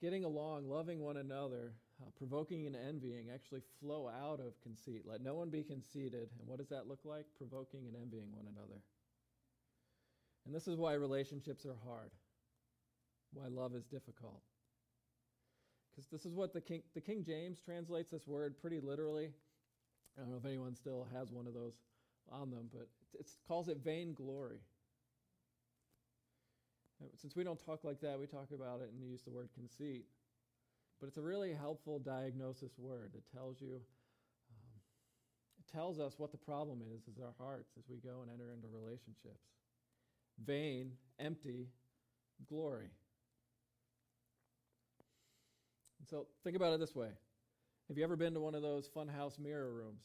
getting 0.00 0.24
along, 0.24 0.68
loving 0.68 1.00
one 1.00 1.16
another, 1.16 1.74
uh, 2.00 2.10
provoking 2.16 2.66
and 2.66 2.76
envying 2.76 3.28
actually 3.32 3.62
flow 3.80 4.08
out 4.08 4.40
of 4.40 4.60
conceit. 4.62 5.02
Let 5.06 5.22
no 5.22 5.34
one 5.34 5.50
be 5.50 5.62
conceited. 5.62 6.28
And 6.38 6.46
what 6.46 6.58
does 6.58 6.68
that 6.68 6.88
look 6.88 7.00
like? 7.04 7.26
Provoking 7.36 7.86
and 7.86 7.96
envying 7.96 8.32
one 8.32 8.46
another. 8.46 8.80
And 10.46 10.54
this 10.54 10.66
is 10.66 10.76
why 10.76 10.94
relationships 10.94 11.64
are 11.66 11.76
hard, 11.86 12.10
why 13.32 13.46
love 13.46 13.76
is 13.76 13.84
difficult. 13.84 14.42
Because 15.90 16.08
this 16.10 16.24
is 16.24 16.34
what 16.34 16.52
the 16.52 16.60
King, 16.60 16.82
the 16.94 17.00
King 17.00 17.22
James 17.24 17.60
translates 17.64 18.10
this 18.10 18.26
word 18.26 18.58
pretty 18.60 18.80
literally. 18.80 19.30
I 20.16 20.22
don't 20.22 20.30
know 20.30 20.38
if 20.38 20.44
anyone 20.44 20.74
still 20.74 21.06
has 21.14 21.30
one 21.30 21.46
of 21.46 21.54
those 21.54 21.74
on 22.30 22.50
them, 22.50 22.68
but 22.72 22.88
it 23.18 23.28
calls 23.46 23.68
it 23.68 23.78
vainglory. 23.84 24.58
Since 27.16 27.36
we 27.36 27.44
don't 27.44 27.64
talk 27.64 27.84
like 27.84 28.00
that, 28.00 28.18
we 28.18 28.26
talk 28.26 28.48
about 28.54 28.80
it 28.80 28.90
and 28.92 29.02
use 29.02 29.22
the 29.22 29.30
word 29.30 29.48
conceit. 29.54 30.04
But 31.00 31.08
it's 31.08 31.16
a 31.16 31.22
really 31.22 31.52
helpful 31.52 31.98
diagnosis 31.98 32.72
word. 32.78 33.12
It 33.14 33.24
tells 33.34 33.60
you, 33.60 33.80
um, 34.50 34.80
it 35.58 35.72
tells 35.72 35.98
us 35.98 36.14
what 36.16 36.30
the 36.30 36.38
problem 36.38 36.80
is, 36.94 37.08
is 37.08 37.20
our 37.20 37.34
hearts 37.38 37.72
as 37.78 37.84
we 37.88 37.96
go 37.96 38.22
and 38.22 38.30
enter 38.30 38.52
into 38.52 38.68
relationships. 38.68 39.50
Vain, 40.44 40.92
empty, 41.18 41.66
glory. 42.48 42.88
And 45.98 46.08
so 46.08 46.26
think 46.44 46.56
about 46.56 46.72
it 46.72 46.80
this 46.80 46.94
way. 46.94 47.08
Have 47.88 47.98
you 47.98 48.04
ever 48.04 48.16
been 48.16 48.34
to 48.34 48.40
one 48.40 48.54
of 48.54 48.62
those 48.62 48.88
funhouse 48.88 49.38
mirror 49.38 49.72
rooms? 49.72 50.02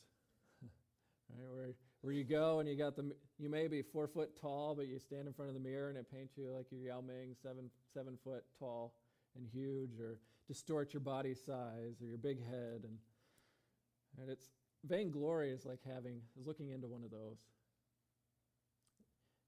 right, 1.29 1.53
where, 1.53 1.73
where 2.01 2.13
you 2.13 2.23
go 2.23 2.59
and 2.59 2.69
you 2.69 2.77
got 2.77 2.95
the 2.95 3.11
you 3.39 3.49
may 3.49 3.67
be 3.67 3.81
four 3.81 4.07
foot 4.07 4.39
tall, 4.39 4.75
but 4.75 4.87
you 4.87 4.99
stand 4.99 5.27
in 5.27 5.33
front 5.33 5.49
of 5.49 5.55
the 5.55 5.61
mirror 5.61 5.89
and 5.89 5.97
it 5.97 6.11
paints 6.11 6.37
you 6.37 6.51
like 6.51 6.67
you're 6.71 6.81
Yao 6.81 7.01
Ming, 7.01 7.35
seven 7.41 7.69
seven 7.93 8.17
foot 8.23 8.43
tall 8.57 8.93
and 9.35 9.47
huge, 9.53 9.99
or 9.99 10.19
distort 10.47 10.93
your 10.93 11.01
body 11.01 11.35
size 11.35 12.01
or 12.01 12.07
your 12.07 12.17
big 12.17 12.43
head. 12.43 12.83
And, 12.83 12.97
and 14.19 14.29
it's 14.29 14.49
vainglory 14.85 15.51
is 15.51 15.65
like 15.65 15.79
having, 15.85 16.21
is 16.39 16.47
looking 16.47 16.71
into 16.71 16.87
one 16.87 17.03
of 17.03 17.11
those. 17.11 17.37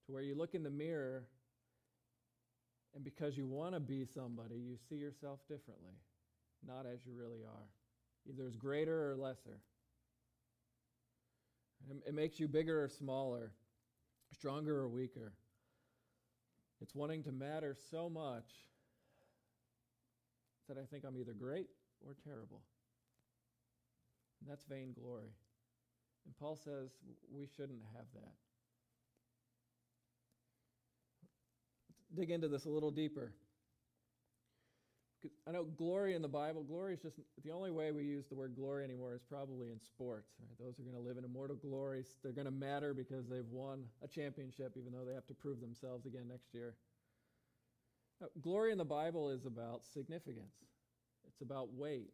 To 0.06 0.14
where 0.14 0.22
you 0.22 0.36
look 0.36 0.56
in 0.56 0.64
the 0.64 0.70
mirror, 0.70 1.26
and 2.96 3.04
because 3.04 3.38
you 3.38 3.46
want 3.46 3.74
to 3.74 3.80
be 3.80 4.06
somebody, 4.06 4.56
you 4.56 4.76
see 4.90 4.96
yourself 4.96 5.40
differently, 5.48 5.94
not 6.66 6.86
as 6.86 7.00
you 7.06 7.14
really 7.16 7.44
are, 7.44 7.68
either 8.28 8.48
as 8.48 8.56
greater 8.56 9.12
or 9.12 9.16
lesser. 9.16 9.62
It 12.08 12.14
makes 12.14 12.40
you 12.40 12.48
bigger 12.48 12.84
or 12.84 12.90
smaller, 12.90 13.52
stronger 14.34 14.78
or 14.78 14.88
weaker. 14.88 15.34
It's 16.82 16.96
wanting 16.96 17.24
to 17.24 17.32
matter 17.32 17.76
so 17.92 18.10
much 18.10 18.50
that 20.68 20.78
I 20.78 20.86
think 20.86 21.04
I'm 21.04 21.18
either 21.18 21.34
great 21.34 21.68
or 22.06 22.16
terrible. 22.24 22.62
And 24.42 24.50
that's 24.50 24.64
vainglory. 24.66 25.34
And 26.26 26.38
Paul 26.38 26.56
says 26.56 26.92
we 27.34 27.48
shouldn't 27.48 27.82
have 27.96 28.06
that. 28.14 28.34
Let's 31.90 32.04
dig 32.16 32.30
into 32.30 32.48
this 32.48 32.66
a 32.66 32.70
little 32.70 32.92
deeper. 32.92 33.34
I 35.48 35.52
know 35.52 35.64
glory 35.64 36.16
in 36.16 36.22
the 36.22 36.30
Bible, 36.30 36.64
glory 36.64 36.94
is 36.94 37.02
just 37.02 37.20
the 37.44 37.52
only 37.52 37.72
way 37.72 37.92
we 37.92 38.04
use 38.04 38.26
the 38.28 38.36
word 38.36 38.56
glory 38.56 38.84
anymore 38.86 39.14
is 39.14 39.22
probably 39.22 39.70
in 39.70 39.80
sports. 39.80 40.32
Right? 40.40 40.58
Those 40.60 40.80
are 40.80 40.84
going 40.84 40.96
to 40.96 41.02
live 41.02 41.18
in 41.18 41.26
immortal 41.26 41.58
glory. 41.58 42.06
They're 42.24 42.32
going 42.32 42.46
to 42.46 42.52
matter 42.52 42.94
because 42.94 43.28
they've 43.28 43.50
won 43.52 43.84
a 44.04 44.08
championship, 44.08 44.76
even 44.78 44.94
though 44.94 45.04
they 45.06 45.14
have 45.14 45.28
to 45.28 45.34
prove 45.34 45.60
themselves 45.60 46.06
again 46.06 46.28
next 46.30 46.54
year. 46.54 46.76
Now, 48.22 48.28
glory 48.42 48.72
in 48.72 48.78
the 48.78 48.86
Bible 48.86 49.30
is 49.30 49.46
about 49.46 49.86
significance, 49.86 50.56
it's 51.28 51.42
about 51.42 51.74
weight. 51.74 52.14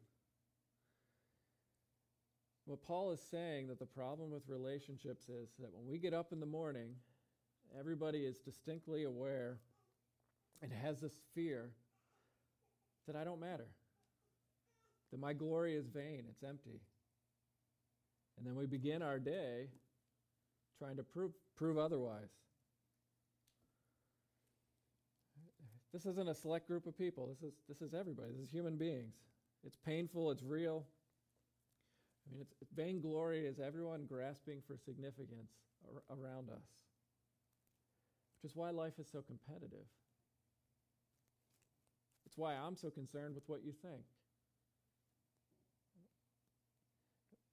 What 2.66 2.82
Paul 2.82 3.12
is 3.12 3.22
saying 3.30 3.68
that 3.68 3.78
the 3.78 3.86
problem 3.86 4.32
with 4.32 4.42
relationships 4.48 5.30
is 5.30 5.50
that 5.60 5.72
when 5.72 5.88
we 5.88 6.00
get 6.00 6.16
up 6.16 6.32
in 6.32 6.40
the 6.40 6.48
morning, 6.48 6.96
everybody 7.80 8.26
is 8.26 8.40
distinctly 8.40 9.04
aware 9.04 9.60
and 10.64 10.74
has 10.74 11.00
this 11.00 11.14
fear 11.36 11.70
that 13.08 13.16
I 13.16 13.24
don't 13.24 13.40
matter, 13.40 13.68
that 15.12 15.20
my 15.20 15.34
glory 15.34 15.76
is 15.76 15.88
vain, 15.88 16.24
it's 16.30 16.44
empty. 16.44 16.82
And 18.38 18.46
then 18.46 18.56
we 18.56 18.66
begin 18.66 19.02
our 19.02 19.20
day 19.20 19.68
trying 20.78 20.98
to 20.98 21.04
prove, 21.04 21.32
prove 21.56 21.78
otherwise. 21.78 22.30
This 25.94 26.06
isn't 26.06 26.28
a 26.28 26.36
select 26.36 26.68
group 26.68 26.88
of 26.88 26.98
people. 26.98 27.28
This 27.28 27.42
is, 27.42 27.54
this 27.70 27.82
is 27.82 27.94
everybody. 27.94 28.34
This 28.34 28.48
is 28.48 28.52
human 28.52 28.76
beings. 28.78 29.14
It's 29.66 29.78
painful, 29.78 30.32
it's 30.32 30.44
real. 30.44 30.86
I 32.28 32.34
mean, 32.34 32.42
it's, 32.42 32.72
vainglory 32.76 33.46
is 33.46 33.60
everyone 33.60 34.06
grasping 34.06 34.62
for 34.68 34.76
significance 34.78 35.52
ar- 35.88 36.18
around 36.18 36.50
us, 36.50 36.66
which 38.42 38.52
is 38.52 38.56
why 38.56 38.72
life 38.72 39.00
is 39.00 39.08
so 39.10 39.22
competitive. 39.22 39.86
It's 42.36 42.42
why 42.42 42.56
I'm 42.56 42.76
so 42.76 42.90
concerned 42.90 43.34
with 43.34 43.46
what 43.48 43.64
you 43.64 43.72
think. 43.72 44.04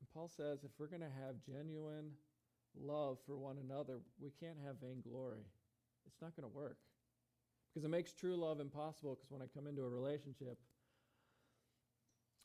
And 0.00 0.08
Paul 0.12 0.28
says 0.28 0.64
if 0.64 0.72
we're 0.76 0.88
going 0.88 1.02
to 1.02 1.16
have 1.24 1.36
genuine 1.46 2.10
love 2.74 3.18
for 3.24 3.38
one 3.38 3.58
another, 3.62 4.00
we 4.20 4.32
can't 4.40 4.58
have 4.66 4.80
vainglory. 4.82 5.46
It's 6.04 6.20
not 6.20 6.34
going 6.34 6.50
to 6.50 6.56
work. 6.56 6.78
Because 7.68 7.84
it 7.84 7.90
makes 7.90 8.12
true 8.12 8.34
love 8.34 8.58
impossible 8.58 9.14
because 9.14 9.30
when 9.30 9.40
I 9.40 9.46
come 9.56 9.68
into 9.68 9.82
a 9.82 9.88
relationship, 9.88 10.58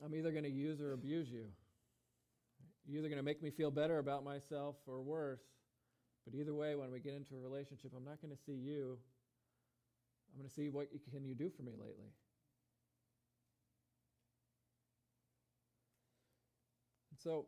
I'm 0.06 0.14
either 0.14 0.30
going 0.30 0.44
to 0.44 0.52
use 0.52 0.80
or 0.80 0.94
abuse 0.94 1.32
you. 1.32 1.46
You're 2.86 3.00
either 3.00 3.10
going 3.10 3.18
to 3.18 3.26
make 3.26 3.42
me 3.42 3.50
feel 3.50 3.72
better 3.72 3.98
about 3.98 4.24
myself 4.24 4.76
or 4.86 5.02
worse. 5.02 5.42
But 6.24 6.38
either 6.38 6.54
way, 6.54 6.76
when 6.76 6.92
we 6.92 7.00
get 7.00 7.16
into 7.16 7.34
a 7.34 7.40
relationship, 7.40 7.94
I'm 7.98 8.06
not 8.06 8.22
going 8.22 8.32
to 8.32 8.40
see 8.46 8.54
you. 8.54 9.00
I'm 10.32 10.38
going 10.38 10.48
to 10.48 10.54
see 10.54 10.70
what 10.70 10.90
can 11.12 11.26
you 11.26 11.34
do 11.34 11.50
for 11.50 11.64
me 11.64 11.72
lately. 11.72 12.14
So, 17.28 17.46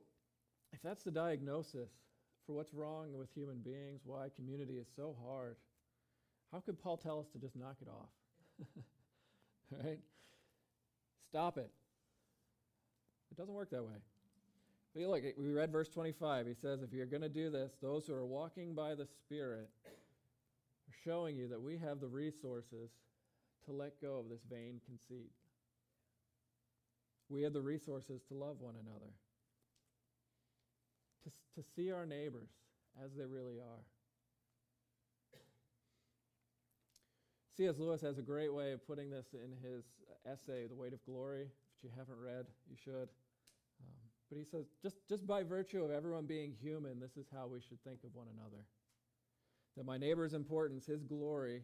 if 0.74 0.82
that's 0.84 1.04
the 1.04 1.12
diagnosis 1.12 1.90
for 2.46 2.52
what's 2.52 2.74
wrong 2.74 3.14
with 3.18 3.30
human 3.34 3.60
beings, 3.60 4.02
why 4.04 4.28
community 4.36 4.74
is 4.74 4.88
so 4.94 5.16
hard, 5.26 5.56
how 6.52 6.60
could 6.60 6.78
Paul 6.78 6.98
tell 6.98 7.18
us 7.20 7.28
to 7.32 7.40
just 7.40 7.56
knock 7.56 7.78
it 7.82 7.88
off? 7.88 8.68
right? 9.84 10.00
Stop 11.30 11.58
it. 11.58 11.70
It 13.32 13.38
doesn't 13.38 13.54
work 13.54 13.70
that 13.72 13.84
way. 13.84 13.94
But 14.94 15.04
look, 15.04 15.24
we 15.38 15.50
read 15.52 15.72
verse 15.72 15.88
25. 15.88 16.48
He 16.48 16.56
says, 16.56 16.82
If 16.82 16.92
you're 16.92 17.06
going 17.06 17.22
to 17.22 17.30
do 17.30 17.50
this, 17.50 17.72
those 17.82 18.08
who 18.08 18.14
are 18.14 18.26
walking 18.26 18.74
by 18.76 18.96
the 18.96 19.06
Spirit 19.06 19.70
are 19.86 20.96
showing 21.06 21.38
you 21.38 21.48
that 21.48 21.62
we 21.62 21.78
have 21.78 22.02
the 22.02 22.08
resources 22.08 22.90
to 23.66 23.72
let 23.72 24.02
go 24.02 24.18
of 24.18 24.28
this 24.28 24.42
vain 24.52 24.82
conceit. 24.86 25.32
We 27.30 27.44
have 27.44 27.54
the 27.54 27.62
resources 27.62 28.22
to 28.28 28.34
love 28.34 28.58
one 28.60 28.74
another, 28.84 29.14
to, 31.62 31.70
see 31.76 31.92
our 31.92 32.06
neighbors 32.06 32.50
as 33.04 33.12
they 33.16 33.26
really 33.26 33.60
are. 33.60 33.84
C.S. 37.58 37.78
Lewis 37.78 38.02
has 38.02 38.18
a 38.18 38.22
great 38.22 38.54
way 38.54 38.72
of 38.72 38.86
putting 38.88 39.10
this 39.10 39.28
in 39.34 39.52
his 39.62 39.84
essay, 40.26 40.68
The 40.68 40.76
Weight 40.76 40.94
of 40.94 41.04
Glory. 41.06 41.42
If 41.42 41.84
you 41.84 41.90
haven't 41.98 42.18
read, 42.18 42.46
you 42.70 42.78
should. 42.82 43.10
Um, 43.82 43.96
but 44.30 44.38
he 44.38 44.46
says, 44.46 44.68
just, 44.82 44.96
just 45.10 45.28
by 45.28 45.44
virtue 45.44 45.84
of 45.84 45.92
everyone 45.92 46.26
being 46.26 46.54
human, 46.62 47.00
this 47.00 47.18
is 47.18 47.28
how 47.34 47.48
we 47.48 47.60
should 47.60 47.84
think 47.84 48.00
of 48.06 48.16
one 48.16 48.28
another. 48.34 48.64
That 49.76 49.86
my 49.86 49.98
neighbor's 49.98 50.34
importance, 50.34 50.86
his 50.86 51.04
glory, 51.04 51.64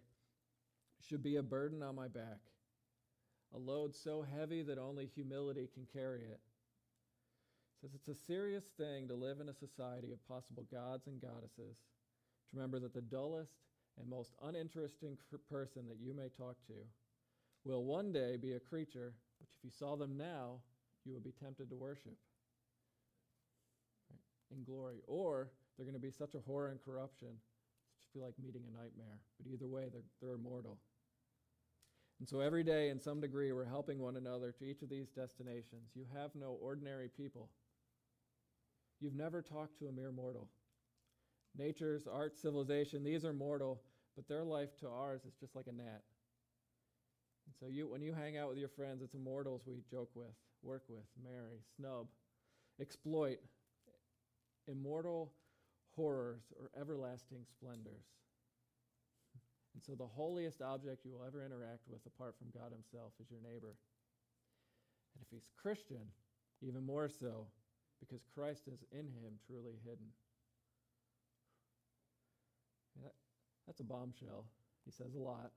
should 1.07 1.23
be 1.23 1.37
a 1.37 1.43
burden 1.43 1.81
on 1.81 1.95
my 1.95 2.07
back, 2.07 2.39
a 3.53 3.57
load 3.57 3.95
so 3.95 4.25
heavy 4.37 4.63
that 4.63 4.77
only 4.77 5.09
humility 5.15 5.69
can 5.73 5.85
carry 5.93 6.23
it. 6.23 6.39
Says 7.85 7.93
it's 7.93 8.17
a 8.17 8.25
serious 8.25 8.63
thing 8.79 9.07
to 9.07 9.13
live 9.13 9.41
in 9.41 9.49
a 9.49 9.53
society 9.53 10.11
of 10.11 10.27
possible 10.27 10.65
gods 10.71 11.05
and 11.05 11.21
goddesses, 11.21 11.77
to 12.49 12.55
remember 12.55 12.79
that 12.79 12.95
the 12.95 13.01
dullest 13.01 13.61
and 13.99 14.09
most 14.09 14.31
uninteresting 14.41 15.15
person 15.51 15.83
that 15.87 15.99
you 16.01 16.15
may 16.15 16.29
talk 16.35 16.55
to 16.65 16.73
will 17.63 17.83
one 17.83 18.11
day 18.11 18.37
be 18.41 18.53
a 18.53 18.59
creature 18.59 19.13
which, 19.39 19.51
if 19.55 19.63
you 19.63 19.69
saw 19.69 19.95
them 19.95 20.17
now, 20.17 20.61
you 21.05 21.13
would 21.13 21.23
be 21.23 21.33
tempted 21.39 21.69
to 21.69 21.75
worship 21.75 22.17
right? 24.09 24.57
in 24.57 24.63
glory. 24.63 25.01
Or 25.05 25.51
they're 25.77 25.85
going 25.85 25.93
to 25.93 26.01
be 26.01 26.09
such 26.09 26.33
a 26.33 26.39
horror 26.39 26.69
and 26.69 26.79
corruption, 26.83 27.27
it 27.29 27.99
just 27.99 28.11
feel 28.13 28.23
like 28.23 28.33
meeting 28.43 28.63
a 28.65 28.75
nightmare. 28.75 29.19
But 29.37 29.51
either 29.51 29.67
way, 29.67 29.89
they're, 29.91 30.09
they're 30.23 30.33
immortal. 30.33 30.79
And 32.19 32.27
so 32.27 32.39
every 32.39 32.63
day, 32.63 32.89
in 32.89 32.99
some 32.99 33.21
degree, 33.21 33.51
we're 33.51 33.65
helping 33.65 33.99
one 33.99 34.15
another 34.15 34.51
to 34.53 34.65
each 34.65 34.81
of 34.81 34.89
these 34.89 35.09
destinations. 35.09 35.91
You 35.93 36.05
have 36.15 36.31
no 36.33 36.57
ordinary 36.59 37.09
people. 37.15 37.49
You've 38.99 39.15
never 39.15 39.41
talked 39.41 39.77
to 39.79 39.87
a 39.87 39.91
mere 39.91 40.11
mortal. 40.11 40.47
Nature's, 41.57 42.07
art, 42.07 42.37
civilization, 42.37 43.03
these 43.03 43.25
are 43.25 43.33
mortal, 43.33 43.81
but 44.15 44.27
their 44.27 44.43
life 44.43 44.75
to 44.79 44.87
ours 44.87 45.21
is 45.25 45.33
just 45.39 45.55
like 45.55 45.67
a 45.67 45.71
gnat. 45.71 46.03
And 47.45 47.55
so 47.59 47.67
you, 47.67 47.87
when 47.87 48.01
you 48.01 48.13
hang 48.13 48.37
out 48.37 48.49
with 48.49 48.57
your 48.57 48.69
friends, 48.69 49.01
it's 49.01 49.13
immortals 49.13 49.61
we 49.65 49.75
joke 49.89 50.09
with, 50.15 50.33
work 50.63 50.83
with, 50.89 51.05
marry, 51.23 51.59
snub, 51.75 52.07
exploit, 52.81 53.39
immortal 54.67 55.31
horrors 55.95 56.41
or 56.59 56.71
everlasting 56.79 57.45
splendors. 57.49 58.03
And 59.73 59.83
so 59.83 59.93
the 59.93 60.07
holiest 60.07 60.61
object 60.61 61.05
you 61.05 61.11
will 61.11 61.25
ever 61.25 61.45
interact 61.45 61.83
with 61.89 61.99
apart 62.05 62.35
from 62.37 62.47
God 62.57 62.71
Himself 62.71 63.11
is 63.21 63.29
your 63.29 63.41
neighbor. 63.41 63.75
And 65.13 65.21
if 65.21 65.29
he's 65.29 65.47
Christian, 65.61 66.07
even 66.61 66.85
more 66.85 67.09
so, 67.09 67.47
because 67.99 68.23
Christ 68.33 68.63
is 68.67 68.83
in 68.91 69.05
him 69.05 69.39
truly 69.47 69.73
hidden. 69.83 70.07
That, 73.03 73.13
that's 73.65 73.79
a 73.79 73.83
bombshell. 73.83 74.45
He 74.85 74.91
says 74.91 75.15
a 75.15 75.19
lot. 75.19 75.51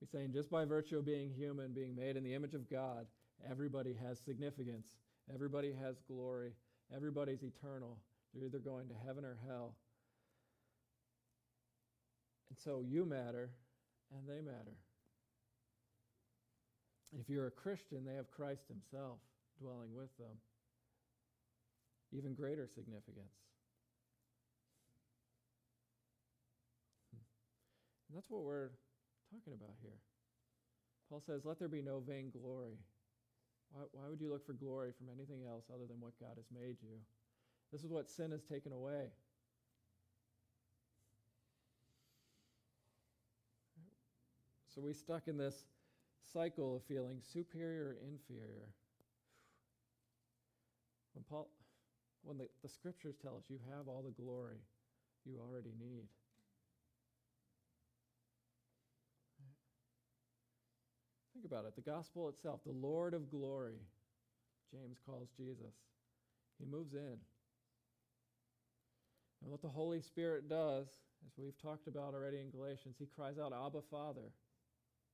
He's 0.00 0.10
saying 0.10 0.32
just 0.32 0.50
by 0.50 0.64
virtue 0.64 0.98
of 0.98 1.04
being 1.04 1.30
human, 1.30 1.72
being 1.72 1.94
made 1.94 2.16
in 2.16 2.24
the 2.24 2.34
image 2.34 2.54
of 2.54 2.68
God, 2.70 3.06
everybody 3.48 3.94
has 4.06 4.18
significance. 4.18 4.86
Everybody 5.32 5.72
has 5.80 5.96
glory. 6.08 6.52
Everybody's 6.94 7.42
eternal. 7.42 7.98
They're 8.34 8.46
either 8.46 8.58
going 8.58 8.88
to 8.88 8.94
heaven 9.06 9.24
or 9.24 9.38
hell. 9.46 9.74
And 12.50 12.58
so 12.58 12.82
you 12.86 13.04
matter 13.04 13.50
and 14.10 14.28
they 14.28 14.42
matter. 14.42 14.76
If 17.18 17.28
you're 17.28 17.46
a 17.46 17.50
Christian, 17.50 18.04
they 18.04 18.14
have 18.14 18.30
Christ 18.30 18.62
Himself 18.68 19.18
dwelling 19.60 19.94
with 19.94 20.16
them. 20.18 20.36
Even 22.12 22.34
greater 22.34 22.66
significance. 22.66 23.32
Hmm. 27.10 27.24
And 28.08 28.16
that's 28.16 28.30
what 28.30 28.42
we're 28.42 28.70
talking 29.32 29.54
about 29.54 29.76
here. 29.80 29.96
Paul 31.08 31.22
says, 31.24 31.44
Let 31.44 31.58
there 31.58 31.68
be 31.68 31.82
no 31.82 32.00
vain 32.00 32.30
glory. 32.30 32.76
Why, 33.72 33.82
why 33.92 34.08
would 34.08 34.20
you 34.20 34.30
look 34.30 34.46
for 34.46 34.52
glory 34.52 34.92
from 34.96 35.08
anything 35.12 35.44
else 35.48 35.64
other 35.72 35.86
than 35.86 36.00
what 36.00 36.12
God 36.20 36.36
has 36.36 36.46
made 36.52 36.76
you? 36.82 37.00
This 37.72 37.82
is 37.82 37.90
what 37.90 38.10
sin 38.10 38.30
has 38.30 38.42
taken 38.42 38.72
away. 38.72 39.08
So 44.74 44.80
we 44.80 44.94
stuck 44.94 45.28
in 45.28 45.36
this 45.36 45.64
cycle 46.32 46.76
of 46.76 46.82
feeling 46.84 47.18
superior 47.20 47.84
or 47.84 47.96
inferior. 48.08 48.68
When 51.14 51.24
Paul 51.28 51.48
when 52.22 52.38
the, 52.38 52.48
the 52.62 52.68
scriptures 52.68 53.16
tell 53.20 53.36
us 53.36 53.44
you 53.48 53.58
have 53.76 53.88
all 53.88 54.02
the 54.02 54.22
glory 54.22 54.58
you 55.24 55.38
already 55.38 55.72
need. 55.78 56.06
Think 61.34 61.44
about 61.46 61.64
it. 61.64 61.74
The 61.74 61.90
gospel 61.90 62.28
itself, 62.28 62.60
the 62.64 62.72
Lord 62.72 63.14
of 63.14 63.30
glory, 63.30 63.80
James 64.72 64.98
calls 65.06 65.28
Jesus. 65.36 65.74
He 66.58 66.66
moves 66.66 66.94
in. 66.94 67.16
And 69.42 69.50
what 69.50 69.62
the 69.62 69.68
Holy 69.68 70.00
Spirit 70.00 70.48
does, 70.48 70.86
as 71.26 71.32
we've 71.36 71.60
talked 71.60 71.88
about 71.88 72.14
already 72.14 72.38
in 72.38 72.50
Galatians, 72.50 72.96
he 72.98 73.06
cries 73.06 73.38
out, 73.38 73.52
Abba, 73.52 73.80
Father, 73.90 74.30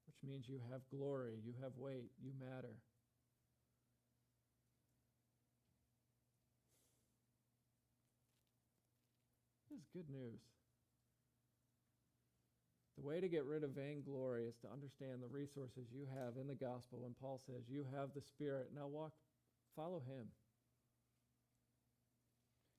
which 0.07 0.16
means 0.23 0.49
you 0.49 0.61
have 0.71 0.81
glory, 0.90 1.35
you 1.44 1.55
have 1.62 1.73
weight, 1.79 2.11
you 2.23 2.33
matter. 2.38 2.75
Good 9.98 10.14
news. 10.14 10.38
The 12.96 13.06
way 13.06 13.20
to 13.20 13.28
get 13.28 13.44
rid 13.44 13.64
of 13.64 13.70
vainglory 13.70 14.44
is 14.44 14.54
to 14.62 14.68
understand 14.72 15.22
the 15.22 15.26
resources 15.26 15.90
you 15.92 16.06
have 16.14 16.37
in 16.40 16.46
the 16.46 16.54
gospel 16.54 17.00
when 17.02 17.14
Paul 17.20 17.40
says, 17.46 17.64
You 17.68 17.84
have 17.96 18.11
the 18.14 18.22
Spirit. 18.22 18.70
Now 18.74 18.87
walk, 18.87 19.11
follow 19.74 20.02
Him. 20.06 20.26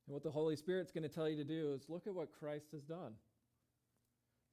And 0.08 0.14
what 0.14 0.24
the 0.24 0.32
Holy 0.32 0.56
Spirit's 0.56 0.92
going 0.92 1.04
to 1.04 1.10
tell 1.10 1.28
you 1.28 1.36
to 1.36 1.44
do 1.44 1.74
is 1.74 1.90
look 1.90 2.08
at 2.08 2.16
what 2.16 2.30
Christ 2.40 2.68
has 2.72 2.84
done. 2.84 3.14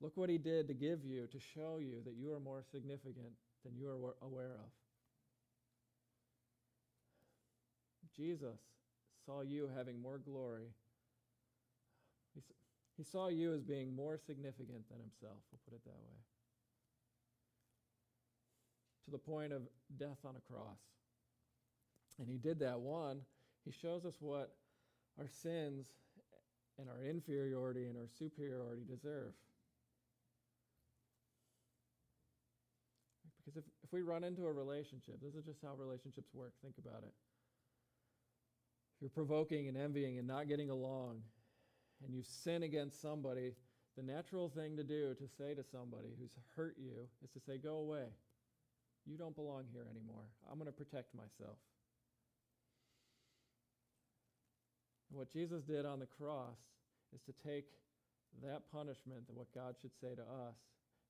Look 0.00 0.16
what 0.16 0.28
He 0.28 0.38
did 0.38 0.66
to 0.66 0.74
give 0.74 1.04
you, 1.04 1.28
to 1.28 1.38
show 1.38 1.78
you 1.80 2.02
that 2.04 2.14
you 2.18 2.32
are 2.32 2.40
more 2.40 2.64
significant 2.72 3.32
than 3.64 3.76
you 3.76 3.88
are 3.88 4.14
aware 4.26 4.54
of. 4.54 4.70
Jesus 8.16 8.58
saw 9.24 9.42
you 9.42 9.70
having 9.76 10.00
more 10.00 10.18
glory 10.18 10.70
he 12.96 13.02
saw 13.02 13.28
you 13.28 13.52
as 13.52 13.62
being 13.62 13.94
more 13.94 14.18
significant 14.18 14.88
than 14.88 14.98
himself, 15.00 15.38
we'll 15.50 15.60
put 15.64 15.74
it 15.74 15.84
that 15.84 16.00
way. 16.00 16.16
To 19.04 19.10
the 19.10 19.18
point 19.18 19.52
of 19.52 19.62
death 19.98 20.18
on 20.24 20.34
a 20.36 20.52
cross. 20.52 20.80
And 22.18 22.28
he 22.28 22.38
did 22.38 22.58
that. 22.60 22.80
One, 22.80 23.20
he 23.64 23.70
shows 23.70 24.04
us 24.04 24.14
what 24.20 24.54
our 25.18 25.28
sins 25.28 25.86
and 26.78 26.88
our 26.88 27.04
inferiority 27.04 27.86
and 27.86 27.96
our 27.96 28.08
superiority 28.18 28.82
deserve. 28.88 29.32
Because 33.38 33.58
if, 33.58 33.64
if 33.84 33.92
we 33.92 34.02
run 34.02 34.24
into 34.24 34.46
a 34.46 34.52
relationship, 34.52 35.20
this 35.22 35.34
is 35.34 35.44
just 35.44 35.60
how 35.62 35.74
relationships 35.78 36.30
work. 36.34 36.52
Think 36.62 36.74
about 36.78 37.02
it. 37.02 37.12
If 38.96 39.02
you're 39.02 39.10
provoking 39.10 39.68
and 39.68 39.76
envying 39.76 40.18
and 40.18 40.26
not 40.26 40.48
getting 40.48 40.70
along, 40.70 41.20
and 42.04 42.14
you 42.14 42.22
sin 42.22 42.62
against 42.62 43.00
somebody, 43.00 43.52
the 43.96 44.02
natural 44.02 44.48
thing 44.48 44.76
to 44.76 44.82
do 44.82 45.14
to 45.14 45.26
say 45.38 45.54
to 45.54 45.64
somebody 45.64 46.08
who's 46.18 46.32
hurt 46.54 46.76
you 46.78 47.08
is 47.24 47.30
to 47.30 47.40
say, 47.40 47.58
Go 47.58 47.76
away. 47.76 48.04
You 49.06 49.16
don't 49.16 49.36
belong 49.36 49.64
here 49.72 49.86
anymore. 49.90 50.24
I'm 50.50 50.58
going 50.58 50.66
to 50.66 50.76
protect 50.76 51.14
myself. 51.14 51.56
And 55.10 55.18
what 55.18 55.32
Jesus 55.32 55.62
did 55.62 55.86
on 55.86 56.00
the 56.00 56.06
cross 56.06 56.58
is 57.14 57.20
to 57.22 57.48
take 57.48 57.66
that 58.42 58.62
punishment, 58.72 59.26
that 59.28 59.36
what 59.36 59.46
God 59.54 59.76
should 59.80 59.92
say 60.00 60.14
to 60.14 60.22
us, 60.22 60.56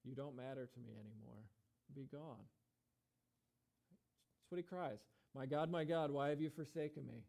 you 0.04 0.14
don't 0.14 0.36
matter 0.36 0.66
to 0.66 0.80
me 0.80 0.92
anymore. 0.92 1.42
Be 1.94 2.06
gone. 2.12 2.44
That's 3.90 4.50
what 4.50 4.58
he 4.58 4.62
cries. 4.62 4.98
My 5.34 5.46
God, 5.46 5.70
my 5.70 5.84
God, 5.84 6.10
why 6.10 6.28
have 6.28 6.40
you 6.40 6.50
forsaken 6.50 7.04
me? 7.06 7.22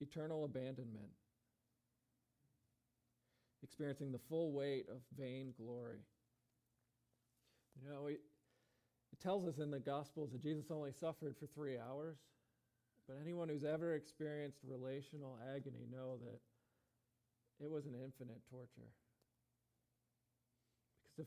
Eternal 0.00 0.44
abandonment. 0.44 1.10
Experiencing 3.62 4.12
the 4.12 4.20
full 4.28 4.52
weight 4.52 4.86
of 4.90 4.98
vain 5.18 5.54
glory. 5.56 6.00
You 7.82 7.90
know, 7.90 8.06
it, 8.06 8.20
it 9.12 9.20
tells 9.20 9.46
us 9.46 9.58
in 9.58 9.70
the 9.70 9.80
Gospels 9.80 10.30
that 10.32 10.42
Jesus 10.42 10.70
only 10.70 10.92
suffered 10.92 11.36
for 11.38 11.46
three 11.46 11.78
hours. 11.78 12.16
But 13.08 13.18
anyone 13.22 13.48
who's 13.48 13.64
ever 13.64 13.94
experienced 13.94 14.58
relational 14.66 15.38
agony 15.54 15.86
know 15.90 16.18
that 16.24 16.40
it 17.64 17.70
was 17.70 17.86
an 17.86 17.94
infinite 17.94 18.42
torture. 18.50 18.90
Because 21.04 21.26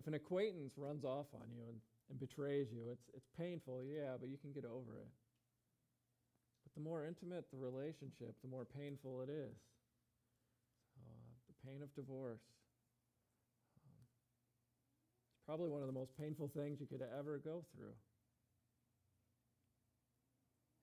if 0.00 0.06
an 0.06 0.14
acquaintance 0.14 0.74
runs 0.76 1.04
off 1.04 1.26
on 1.34 1.46
you 1.54 1.62
and, 1.68 1.78
and 2.10 2.18
betrays 2.18 2.68
you, 2.72 2.88
it's, 2.90 3.10
it's 3.14 3.28
painful, 3.38 3.82
yeah, 3.84 4.16
but 4.18 4.28
you 4.28 4.38
can 4.38 4.52
get 4.52 4.64
over 4.64 4.98
it. 4.98 5.08
The 6.76 6.82
more 6.82 7.04
intimate 7.04 7.44
the 7.50 7.58
relationship, 7.58 8.36
the 8.42 8.50
more 8.50 8.66
painful 8.66 9.22
it 9.22 9.30
is. 9.30 9.56
Uh, 11.00 11.24
the 11.48 11.56
pain 11.66 11.82
of 11.82 11.88
divorce. 11.96 12.44
Um, 13.80 13.96
it's 15.32 15.44
probably 15.46 15.70
one 15.70 15.80
of 15.80 15.86
the 15.86 15.96
most 15.96 16.12
painful 16.20 16.50
things 16.54 16.78
you 16.80 16.86
could 16.86 17.02
ever 17.18 17.38
go 17.38 17.64
through. 17.74 17.96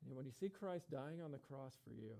And 0.07 0.17
when 0.17 0.25
you 0.25 0.33
see 0.39 0.49
Christ 0.49 0.89
dying 0.91 1.21
on 1.21 1.31
the 1.31 1.37
cross 1.37 1.77
for 1.85 1.93
you, 1.93 2.17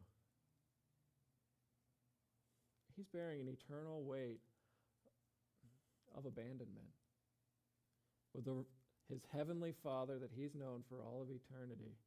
he's 2.96 3.08
bearing 3.08 3.42
an 3.42 3.48
eternal 3.50 4.04
weight 4.04 4.40
of 6.16 6.26
abandonment 6.26 6.94
with 8.34 8.46
the, 8.46 8.64
his 9.10 9.22
heavenly 9.36 9.74
Father 9.84 10.20
that 10.20 10.30
he's 10.36 10.56
known 10.56 10.84
for 10.90 11.02
all 11.02 11.22
of 11.22 11.30
eternity, 11.30 11.98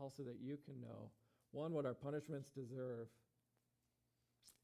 also 0.00 0.22
that 0.24 0.36
you 0.42 0.58
can 0.64 0.80
know, 0.80 1.10
one, 1.52 1.72
what 1.72 1.86
our 1.86 1.94
punishments 1.94 2.50
deserve, 2.50 3.08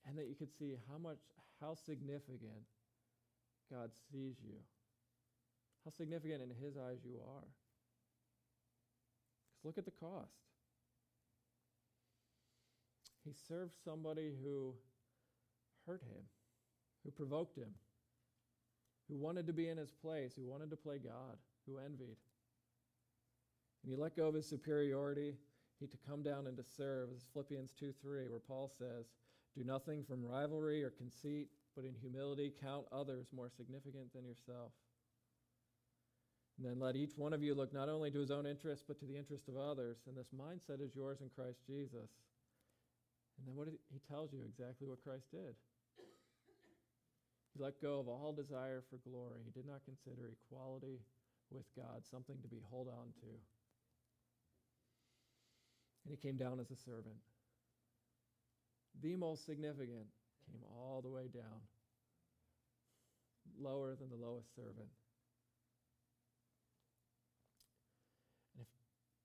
and 0.07 0.19
that 0.19 0.27
you 0.29 0.35
could 0.35 0.51
see 0.59 0.75
how 0.91 0.99
much, 0.99 1.19
how 1.61 1.75
significant 1.75 2.67
God 3.71 3.91
sees 4.11 4.37
you, 4.45 4.59
how 5.85 5.91
significant 5.91 6.43
in 6.43 6.51
his 6.63 6.77
eyes 6.77 6.99
you 7.05 7.17
are. 7.17 7.49
Because 9.63 9.77
look 9.77 9.79
at 9.79 9.85
the 9.85 9.93
cost. 9.93 10.33
He 13.25 13.33
served 13.49 13.73
somebody 13.85 14.33
who 14.43 14.75
hurt 15.87 16.03
him, 16.03 16.25
who 17.05 17.11
provoked 17.13 17.57
him, 17.57 17.71
who 19.09 19.17
wanted 19.17 19.47
to 19.47 19.53
be 19.53 19.69
in 19.69 19.79
his 19.79 19.93
place, 19.93 20.33
who 20.35 20.45
wanted 20.45 20.71
to 20.71 20.77
play 20.77 20.99
God, 20.99 21.37
who 21.67 21.79
envied. 21.79 22.17
And 23.83 23.93
he 23.93 23.97
let 24.01 24.17
go 24.17 24.29
of 24.29 24.35
his 24.35 24.47
superiority, 24.47 25.35
he 25.81 25.87
to 25.87 25.97
come 26.09 26.23
down 26.23 26.47
and 26.47 26.57
to 26.57 26.63
serve. 26.63 27.11
This 27.11 27.23
is 27.23 27.29
Philippians 27.33 27.73
2 27.79 27.93
3, 28.01 28.29
where 28.29 28.39
Paul 28.39 28.71
says, 28.79 29.07
Do 29.57 29.65
nothing 29.65 30.05
from 30.05 30.25
rivalry 30.25 30.83
or 30.85 30.91
conceit, 30.91 31.49
but 31.75 31.85
in 31.85 31.95
humility 32.01 32.53
count 32.63 32.87
others 32.93 33.27
more 33.35 33.51
significant 33.51 34.13
than 34.15 34.25
yourself. 34.25 34.73
And 36.59 36.71
then 36.71 36.79
let 36.79 36.97
each 36.97 37.17
one 37.17 37.33
of 37.33 37.43
you 37.43 37.55
look 37.55 37.73
not 37.73 37.89
only 37.89 38.11
to 38.11 38.21
his 38.21 38.31
own 38.31 38.47
interest, 38.47 38.85
but 38.87 39.01
to 39.01 39.07
the 39.07 39.17
interest 39.17 39.49
of 39.49 39.57
others. 39.57 39.99
And 40.07 40.17
this 40.17 40.31
mindset 40.31 40.85
is 40.85 40.95
yours 40.95 41.19
in 41.21 41.31
Christ 41.35 41.59
Jesus. 41.67 42.11
And 43.39 43.49
then 43.49 43.57
what 43.57 43.67
did, 43.67 43.79
he 43.91 43.99
tells 44.07 44.33
you 44.33 44.41
exactly 44.47 44.87
what 44.87 45.03
Christ 45.03 45.27
did. 45.33 45.57
He 47.57 47.63
let 47.63 47.81
go 47.83 47.99
of 47.99 48.07
all 48.07 48.33
desire 48.33 48.85
for 48.89 48.97
glory. 49.09 49.41
He 49.45 49.51
did 49.51 49.67
not 49.67 49.85
consider 49.85 50.31
equality 50.31 51.01
with 51.51 51.67
God 51.77 52.05
something 52.09 52.37
to 52.41 52.49
be 52.49 52.63
held 52.71 52.89
on 52.89 53.13
to. 53.21 53.33
And 56.05 56.11
he 56.11 56.17
came 56.17 56.37
down 56.37 56.59
as 56.61 56.71
a 56.71 56.77
servant. 56.77 57.17
The 59.03 59.17
most 59.17 59.47
significant 59.47 60.07
came 60.51 60.61
all 60.77 61.01
the 61.03 61.11
way 61.11 61.29
down, 61.33 61.63
lower 63.61 63.95
than 63.95 64.11
the 64.11 64.17
lowest 64.17 64.55
servant. 64.55 64.91
And 68.55 68.61
if, 68.61 68.67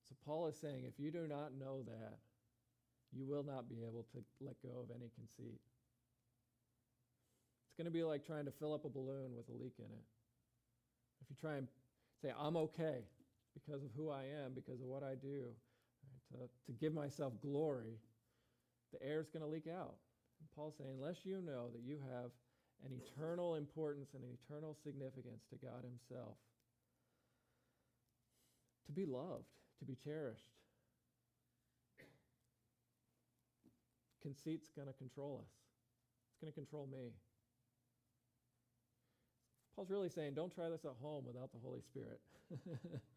so 0.08 0.16
Paul 0.26 0.48
is 0.48 0.56
saying, 0.60 0.86
if 0.88 1.00
you 1.00 1.12
do 1.12 1.28
not 1.28 1.54
know 1.60 1.84
that, 1.84 2.18
you 3.12 3.26
will 3.26 3.44
not 3.44 3.70
be 3.70 3.84
able 3.84 4.06
to 4.14 4.24
let 4.40 4.62
go 4.62 4.80
of 4.80 4.90
any 4.96 5.10
conceit. 5.16 5.60
It's 7.66 7.76
going 7.78 7.86
to 7.86 7.92
be 7.92 8.04
like 8.04 8.26
trying 8.26 8.46
to 8.46 8.52
fill 8.52 8.74
up 8.74 8.86
a 8.86 8.90
balloon 8.90 9.36
with 9.36 9.50
a 9.50 9.54
leak 9.54 9.76
in 9.80 9.86
it. 9.86 10.06
If 11.22 11.30
you 11.30 11.36
try 11.40 11.56
and 11.56 11.68
say, 12.22 12.32
I'm 12.38 12.58
okay 12.58 13.06
because 13.54 13.84
of 13.84 13.90
who 13.96 14.10
I 14.10 14.24
am, 14.44 14.54
because 14.54 14.82
of 14.82 14.88
what 14.88 15.04
I 15.04 15.16
do, 15.16 15.54
to, 16.32 16.38
to 16.66 16.72
give 16.80 16.94
myself 16.94 17.34
glory, 17.42 18.00
the 18.94 19.02
air 19.06 19.20
is 19.20 19.30
going 19.30 19.44
to 19.44 19.50
leak 19.50 19.68
out. 19.68 19.96
And 20.40 20.50
Paul's 20.56 20.76
saying, 20.78 20.92
unless 20.98 21.26
you 21.26 21.42
know 21.42 21.70
that 21.74 21.82
you 21.86 21.98
have 22.12 22.32
an 22.86 22.92
eternal 22.94 23.56
importance 23.56 24.10
and 24.14 24.24
an 24.24 24.30
eternal 24.44 24.76
significance 24.84 25.44
to 25.50 25.56
God 25.56 25.84
Himself, 25.84 26.38
to 28.86 28.92
be 28.92 29.06
loved, 29.06 29.50
to 29.80 29.86
be 29.86 29.96
cherished, 29.96 30.52
conceit's 34.22 34.70
going 34.70 34.88
to 34.88 34.94
control 34.94 35.42
us. 35.44 35.52
It's 36.32 36.42
going 36.42 36.54
to 36.54 36.60
control 36.60 36.88
me. 36.92 37.14
Paul's 39.76 39.90
really 39.90 40.10
saying, 40.10 40.34
don't 40.34 40.54
try 40.54 40.70
this 40.70 40.86
at 40.86 40.96
home 41.02 41.26
without 41.26 41.52
the 41.52 41.60
Holy 41.64 41.82
Spirit. 41.82 42.20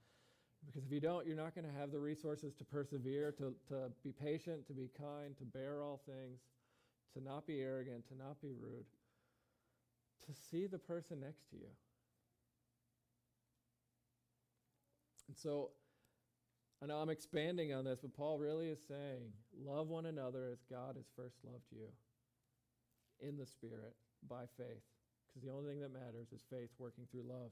because 0.67 0.85
if 0.85 0.93
you 0.93 1.01
don't, 1.01 1.27
you're 1.27 1.37
not 1.37 1.55
going 1.55 1.67
to 1.67 1.81
have 1.81 1.91
the 1.91 1.99
resources 1.99 2.55
to 2.55 2.65
persevere, 2.65 3.33
to, 3.33 3.55
to 3.69 3.91
be 4.05 4.13
patient, 4.13 4.67
to 4.67 4.73
be 4.73 4.91
kind, 4.97 5.37
to 5.39 5.45
bear 5.45 5.83
all 5.83 6.01
things, 6.07 6.41
to 7.15 7.23
not 7.23 7.47
be 7.47 7.61
arrogant, 7.61 8.07
to 8.09 8.17
not 8.17 8.41
be 8.41 8.53
rude, 8.53 8.85
to 10.27 10.33
see 10.51 10.67
the 10.67 10.79
person 10.79 11.21
next 11.21 11.49
to 11.51 11.57
you. 11.57 11.71
And 15.29 15.37
so 15.37 15.71
I 16.83 16.87
know 16.87 16.97
I'm 16.97 17.11
expanding 17.11 17.73
on 17.75 17.85
this, 17.85 18.01
but 18.01 18.17
Paul 18.17 18.39
really 18.39 18.69
is 18.69 18.81
saying, 18.87 19.21
love 19.65 19.89
one 19.89 20.07
another 20.07 20.49
as 20.53 20.63
God 20.71 20.97
has 20.97 21.07
first 21.15 21.37
loved 21.45 21.67
you 21.71 21.89
in 23.21 23.37
the 23.37 23.47
Spirit 23.47 23.95
by 24.29 24.45
faith. 24.57 24.85
Because 25.29 25.47
the 25.47 25.53
only 25.53 25.71
thing 25.71 25.81
that 25.81 25.93
matters 25.93 26.33
is 26.35 26.43
faith 26.51 26.71
working 26.79 27.05
through 27.11 27.25
love. 27.29 27.51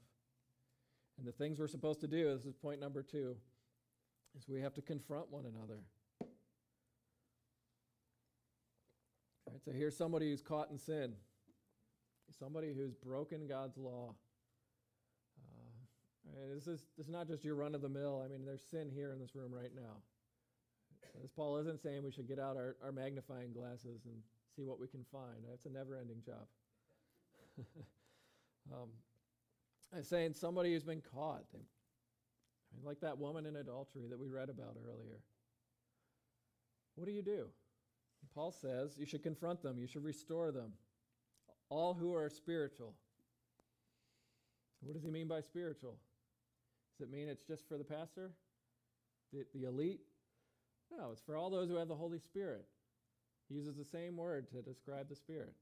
And 1.19 1.27
the 1.27 1.33
things 1.33 1.59
we're 1.59 1.67
supposed 1.67 1.99
to 1.99 2.07
do, 2.07 2.33
this 2.33 2.45
is 2.45 2.55
point 2.55 2.79
number 2.79 3.03
two, 3.03 3.35
is 4.37 4.47
we 4.47 4.61
have 4.61 4.73
to 4.75 4.81
confront 4.81 5.29
one 5.29 5.43
another. 5.45 5.81
All 9.45 9.53
right, 9.53 9.61
so 9.61 9.71
here's 9.71 9.97
somebody 9.97 10.29
who's 10.29 10.41
caught 10.41 10.71
in 10.71 10.77
sin, 10.77 11.13
somebody 12.39 12.73
who's 12.73 12.93
broken 12.93 13.47
God's 13.47 13.77
law. 13.77 14.13
And 16.41 16.55
this 16.55 16.67
is 16.67 16.85
this 16.97 17.07
is 17.07 17.11
not 17.11 17.27
just 17.27 17.43
your 17.43 17.55
run 17.55 17.75
of 17.75 17.81
the 17.81 17.89
mill. 17.89 18.21
I 18.23 18.29
mean, 18.29 18.45
there's 18.45 18.61
sin 18.61 18.89
here 18.93 19.11
in 19.11 19.19
this 19.19 19.35
room 19.35 19.51
right 19.51 19.71
now. 19.75 19.97
As 21.23 21.31
Paul 21.31 21.57
isn't 21.57 21.81
saying 21.81 22.03
we 22.03 22.11
should 22.11 22.27
get 22.27 22.39
out 22.39 22.55
our, 22.55 22.77
our 22.81 22.91
magnifying 22.93 23.51
glasses 23.51 24.05
and 24.05 24.15
see 24.55 24.63
what 24.63 24.79
we 24.79 24.87
can 24.87 25.03
find. 25.11 25.43
That's 25.49 25.65
a 25.65 25.69
never 25.69 25.97
ending 25.97 26.21
job. 26.23 26.45
um, 28.73 28.89
I'm 29.95 30.03
saying 30.03 30.33
somebody 30.33 30.73
who's 30.73 30.83
been 30.83 31.01
caught. 31.13 31.43
They, 31.51 31.59
I 31.59 32.75
mean, 32.75 32.85
like 32.85 32.99
that 33.01 33.17
woman 33.17 33.45
in 33.45 33.55
adultery 33.55 34.07
that 34.09 34.19
we 34.19 34.27
read 34.27 34.49
about 34.49 34.75
earlier. 34.85 35.19
What 36.95 37.05
do 37.05 37.11
you 37.11 37.23
do? 37.23 37.47
Paul 38.35 38.51
says 38.51 38.97
you 38.97 39.05
should 39.05 39.23
confront 39.23 39.63
them, 39.63 39.77
you 39.79 39.87
should 39.87 40.03
restore 40.03 40.51
them. 40.51 40.73
All 41.69 41.93
who 41.93 42.13
are 42.13 42.29
spiritual. 42.29 42.93
What 44.81 44.93
does 44.93 45.03
he 45.03 45.09
mean 45.09 45.27
by 45.27 45.41
spiritual? 45.41 45.97
Does 46.97 47.07
it 47.07 47.11
mean 47.11 47.27
it's 47.27 47.43
just 47.43 47.67
for 47.67 47.77
the 47.77 47.83
pastor? 47.83 48.31
The, 49.33 49.45
the 49.53 49.67
elite? 49.67 50.01
No, 50.91 51.09
it's 51.11 51.21
for 51.21 51.37
all 51.37 51.49
those 51.49 51.69
who 51.69 51.75
have 51.75 51.87
the 51.87 51.95
Holy 51.95 52.19
Spirit. 52.19 52.65
He 53.47 53.55
uses 53.55 53.75
the 53.75 53.85
same 53.85 54.17
word 54.17 54.49
to 54.51 54.61
describe 54.61 55.09
the 55.09 55.15
Spirit. 55.15 55.53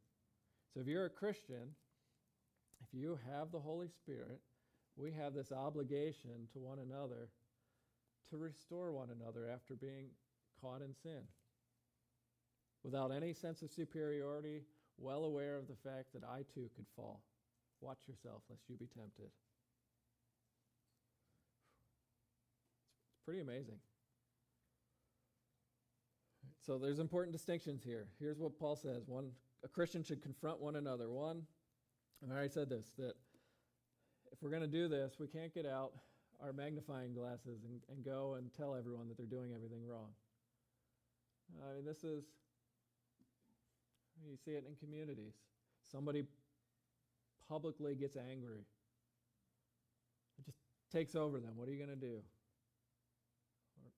So 0.73 0.81
if 0.81 0.87
you're 0.87 1.05
a 1.05 1.09
Christian, 1.09 1.69
if 2.81 2.87
you 2.93 3.19
have 3.31 3.51
the 3.51 3.59
Holy 3.59 3.87
Spirit, 3.87 4.39
we 4.95 5.11
have 5.11 5.33
this 5.33 5.51
obligation 5.51 6.47
to 6.53 6.59
one 6.59 6.79
another 6.79 7.29
to 8.29 8.37
restore 8.37 8.91
one 8.91 9.09
another 9.09 9.47
after 9.51 9.75
being 9.75 10.07
caught 10.61 10.81
in 10.81 10.93
sin. 11.03 11.21
Without 12.83 13.11
any 13.11 13.33
sense 13.33 13.61
of 13.61 13.71
superiority, 13.71 14.61
well 14.97 15.23
aware 15.23 15.57
of 15.57 15.67
the 15.67 15.89
fact 15.89 16.13
that 16.13 16.23
I 16.23 16.43
too 16.53 16.69
could 16.75 16.87
fall 16.95 17.21
Watch 17.81 18.07
yourself, 18.07 18.41
lest 18.49 18.63
you 18.69 18.75
be 18.75 18.87
tempted. 18.87 19.29
It's 23.13 23.23
pretty 23.23 23.41
amazing. 23.41 23.77
So 26.65 26.77
there's 26.77 26.99
important 26.99 27.33
distinctions 27.33 27.83
here. 27.83 28.07
Here's 28.19 28.39
what 28.39 28.57
Paul 28.59 28.75
says. 28.75 29.03
One 29.07 29.31
a 29.63 29.67
Christian 29.67 30.03
should 30.03 30.21
confront 30.21 30.59
one 30.59 30.75
another. 30.75 31.09
One, 31.09 31.43
and 32.21 32.31
I 32.31 32.35
already 32.35 32.49
said 32.51 32.69
this, 32.69 32.91
that 32.97 33.15
if 34.31 34.41
we're 34.41 34.49
going 34.49 34.61
to 34.61 34.67
do 34.67 34.87
this, 34.87 35.15
we 35.19 35.27
can't 35.27 35.53
get 35.53 35.65
out 35.65 35.93
our 36.41 36.53
magnifying 36.53 37.13
glasses 37.13 37.63
and, 37.63 37.81
and 37.89 38.05
go 38.05 38.35
and 38.37 38.53
tell 38.53 38.75
everyone 38.75 39.07
that 39.07 39.17
they're 39.17 39.25
doing 39.25 39.53
everything 39.55 39.85
wrong. 39.85 40.09
I 41.67 41.75
mean, 41.75 41.85
this 41.85 42.03
is, 42.03 42.25
you 44.27 44.37
see 44.43 44.51
it 44.51 44.65
in 44.67 44.75
communities. 44.75 45.33
Somebody 45.89 46.25
publicly 47.47 47.95
gets 47.95 48.17
angry, 48.17 48.65
it 50.37 50.45
just 50.45 50.57
takes 50.91 51.15
over 51.15 51.39
them. 51.39 51.51
What 51.55 51.69
are 51.69 51.71
you 51.71 51.77
going 51.77 51.97
to 51.97 52.05
do? 52.05 52.21
Or 53.83 53.91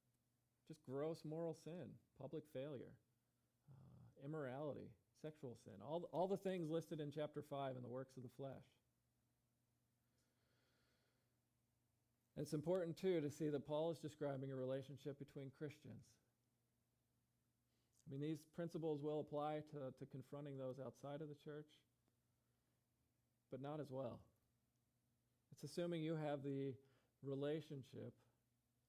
just 0.68 0.84
gross 0.86 1.22
moral 1.26 1.58
sin, 1.64 1.90
public 2.22 2.44
failure, 2.54 2.94
uh, 3.70 4.26
immorality, 4.26 4.92
sexual 5.22 5.58
sin, 5.64 5.74
all, 5.86 6.10
all 6.12 6.28
the 6.28 6.38
things 6.38 6.70
listed 6.70 7.00
in 7.00 7.12
chapter 7.12 7.44
5 7.50 7.76
in 7.76 7.82
the 7.84 7.90
works 7.90 8.18
of 8.18 8.24
the 8.24 8.30
flesh. 8.38 8.64
It's 12.38 12.54
important, 12.54 12.98
too, 12.98 13.20
to 13.20 13.30
see 13.30 13.50
that 13.50 13.68
Paul 13.68 13.92
is 13.92 14.00
describing 14.00 14.52
a 14.52 14.56
relationship 14.56 15.20
between 15.20 15.52
Christians. 15.58 16.06
I 18.08 18.12
mean, 18.12 18.22
these 18.22 18.40
principles 18.56 19.02
will 19.04 19.20
apply 19.20 19.62
to, 19.72 19.94
to 20.00 20.06
confronting 20.12 20.58
those 20.58 20.80
outside 20.84 21.22
of 21.22 21.28
the 21.28 21.36
church, 21.44 21.68
but 23.52 23.62
not 23.62 23.80
as 23.82 23.92
well. 23.92 24.20
It's 25.52 25.64
assuming 25.64 26.02
you 26.02 26.16
have 26.16 26.42
the 26.44 26.74
relationship 27.24 28.14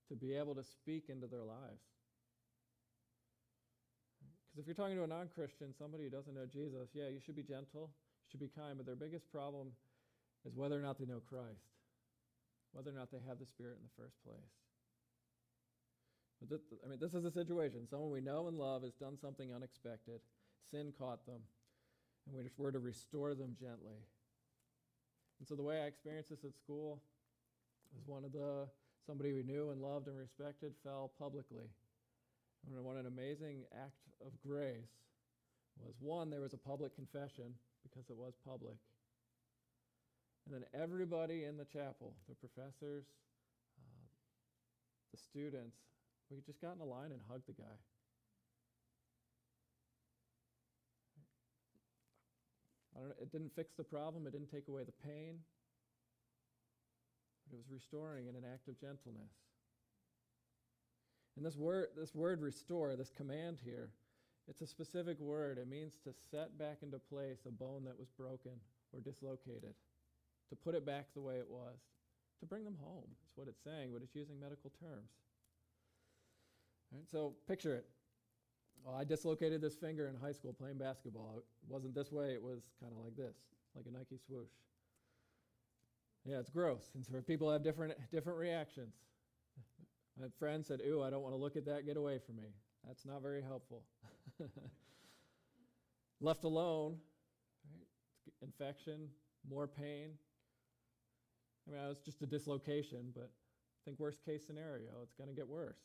to 0.09 0.15
be 0.15 0.35
able 0.35 0.55
to 0.55 0.65
speak 0.65 1.05
into 1.09 1.27
their 1.27 1.45
lives. 1.45 1.83
Because 4.51 4.63
if 4.63 4.67
you're 4.67 4.75
talking 4.75 4.97
to 4.97 5.05
a 5.05 5.07
non 5.07 5.29
Christian, 5.35 5.75
somebody 5.79 6.05
who 6.05 6.11
doesn't 6.11 6.35
know 6.35 6.47
Jesus, 6.47 6.91
yeah, 6.93 7.09
you 7.09 7.21
should 7.25 7.37
be 7.37 7.43
gentle, 7.43 7.91
you 7.91 8.27
should 8.31 8.41
be 8.41 8.51
kind, 8.51 8.77
but 8.77 8.87
their 8.87 8.97
biggest 8.97 9.31
problem 9.31 9.69
is 10.45 10.57
whether 10.57 10.79
or 10.79 10.83
not 10.83 10.99
they 10.99 11.07
know 11.07 11.21
Christ 11.29 11.71
whether 12.73 12.91
or 12.91 12.95
not 12.95 13.11
they 13.11 13.19
have 13.27 13.39
the 13.39 13.47
Spirit 13.47 13.79
in 13.79 13.85
the 13.85 14.03
first 14.03 14.17
place. 14.25 14.55
But 16.49 16.61
I 16.85 16.89
mean, 16.89 16.99
this 17.01 17.15
is 17.15 17.25
a 17.25 17.31
situation. 17.31 17.87
Someone 17.89 18.11
we 18.11 18.21
know 18.21 18.49
and 18.49 18.57
love 18.57 18.83
has 18.83 18.95
done 18.95 19.19
something 19.21 19.53
unexpected. 19.53 20.21
Sin 20.71 20.93
caught 20.99 21.27
them, 21.27 21.41
and 22.27 22.37
we 22.37 22.43
just 22.43 22.59
were 22.59 22.73
to 22.73 22.79
restore 22.79 23.35
them 23.35 23.57
gently. 23.61 24.01
And 25.39 25.49
so 25.49 25.55
the 25.55 25.63
way 25.63 25.83
I 25.83 25.87
experienced 25.87 26.31
this 26.31 26.45
at 26.45 26.57
school 26.57 27.03
was 27.95 28.07
one 28.07 28.25
of 28.25 28.33
the 28.33 28.67
somebody 29.07 29.33
we 29.33 29.43
knew 29.43 29.71
and 29.71 29.83
loved 29.83 30.07
and 30.07 30.17
respected 30.17 30.73
fell 30.83 31.13
publicly. 31.19 31.69
What 32.69 32.97
an 32.97 33.07
amazing 33.07 33.65
act 33.73 34.03
of 34.25 34.33
grace 34.47 34.91
was 35.85 35.95
one, 36.01 36.31
there 36.31 36.41
was 36.41 36.53
a 36.53 36.59
public 36.59 36.95
confession 36.95 37.55
because 37.83 38.11
it 38.11 38.17
was 38.17 38.35
public. 38.47 38.77
And 40.47 40.55
then 40.55 40.65
everybody 40.75 41.45
in 41.45 41.57
the 41.57 41.65
chapel, 41.65 42.13
the 42.29 42.35
professors, 42.35 43.05
uh, 43.79 44.05
the 45.13 45.19
students, 45.19 45.77
we 46.31 46.41
just 46.47 46.61
got 46.61 46.75
in 46.75 46.81
a 46.81 46.85
line 46.85 47.13
and 47.13 47.21
hugged 47.29 47.47
the 47.49 47.53
guy. 47.53 47.77
I 52.95 53.01
don't 53.01 53.09
know, 53.09 53.15
it 53.21 53.33
didn't 53.33 53.55
fix 53.57 53.73
the 53.77 53.85
problem, 53.85 54.27
it 54.27 54.33
didn't 54.33 54.51
take 54.51 54.69
away 54.69 54.85
the 54.85 54.97
pain, 55.07 55.39
but 57.47 57.57
it 57.57 57.59
was 57.59 57.71
restoring 57.73 58.29
in 58.29 58.37
an 58.37 58.45
act 58.45 58.69
of 58.69 58.79
gentleness. 58.81 59.33
And 61.37 61.45
this 61.45 61.57
word, 61.57 61.89
this 61.97 62.15
word 62.15 62.41
restore, 62.41 62.97
this 62.97 63.11
command 63.11 63.61
here, 63.65 63.91
it's 64.49 64.63
a 64.63 64.67
specific 64.67 65.19
word. 65.21 65.59
It 65.59 65.69
means 65.69 65.97
to 66.05 66.13
set 66.31 66.59
back 66.59 66.79
into 66.83 66.99
place 66.99 67.47
a 67.47 67.51
bone 67.51 67.85
that 67.85 67.99
was 67.99 68.09
broken 68.11 68.53
or 68.93 69.01
dislocated 69.01 69.75
to 70.49 70.57
put 70.57 70.75
it 70.75 70.85
back 70.85 71.07
the 71.15 71.21
way 71.21 71.37
it 71.37 71.49
was, 71.49 71.79
to 72.41 72.47
bring 72.47 72.65
them 72.65 72.77
home. 72.83 73.07
That's 73.23 73.37
what 73.37 73.47
it's 73.49 73.63
saying, 73.63 73.91
but 73.93 74.03
it's 74.03 74.15
using 74.15 74.41
medical 74.41 74.71
terms. 74.81 75.11
Right, 76.93 77.09
so 77.09 77.35
picture 77.47 77.77
it. 77.77 77.87
Well, 78.85 78.97
I 78.97 79.05
dislocated 79.05 79.61
this 79.61 79.77
finger 79.77 80.09
in 80.09 80.17
high 80.17 80.33
school 80.33 80.53
playing 80.53 80.79
basketball. 80.79 81.35
It 81.37 81.45
wasn't 81.69 81.95
this 81.95 82.11
way, 82.11 82.33
it 82.33 82.43
was 82.43 82.71
kind 82.81 82.93
of 82.93 83.05
like 83.05 83.17
this, 83.17 83.37
like 83.77 83.85
a 83.87 83.97
Nike 83.97 84.19
swoosh. 84.27 84.51
Yeah, 86.25 86.39
it's 86.39 86.51
gross. 86.51 86.91
And 86.95 87.05
so 87.05 87.21
people 87.21 87.51
have 87.51 87.63
different, 87.63 87.95
different 88.11 88.39
reactions. 88.39 88.95
My 90.21 90.27
friend 90.39 90.65
said, 90.65 90.81
Ooh, 90.87 91.03
I 91.03 91.11
don't 91.11 91.23
want 91.23 91.35
to 91.35 91.41
look 91.41 91.57
at 91.57 91.65
that, 91.67 91.87
get 91.87 91.97
away 91.97 92.19
from 92.19 92.37
me. 92.37 92.53
That's 92.87 93.05
not 93.05 93.23
very 93.23 93.43
helpful. 93.43 93.83
Left 96.21 96.45
alone, 96.45 96.97
right? 97.73 97.87
infection, 98.43 99.09
more 99.49 99.67
pain, 99.67 100.11
I 101.71 101.73
mean, 101.73 101.91
it's 101.91 102.05
just 102.05 102.23
a 102.23 102.27
dislocation, 102.27 103.13
but 103.15 103.31
I 103.31 103.81
think 103.85 103.99
worst 103.99 104.25
case 104.25 104.47
scenario, 104.47 104.91
it's 105.03 105.15
going 105.15 105.29
to 105.29 105.35
get 105.35 105.49
worse. 105.49 105.79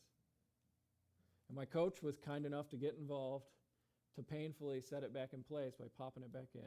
And 1.48 1.56
my 1.56 1.66
coach 1.66 2.02
was 2.02 2.18
kind 2.18 2.46
enough 2.46 2.70
to 2.70 2.78
get 2.78 2.96
involved 3.00 3.46
to 4.16 4.24
painfully 4.24 4.82
set 4.82 5.04
it 5.04 5.14
back 5.14 5.30
in 5.34 5.44
place 5.44 5.74
by 5.78 5.86
popping 5.98 6.24
it 6.24 6.34
back 6.34 6.48
in. 6.56 6.62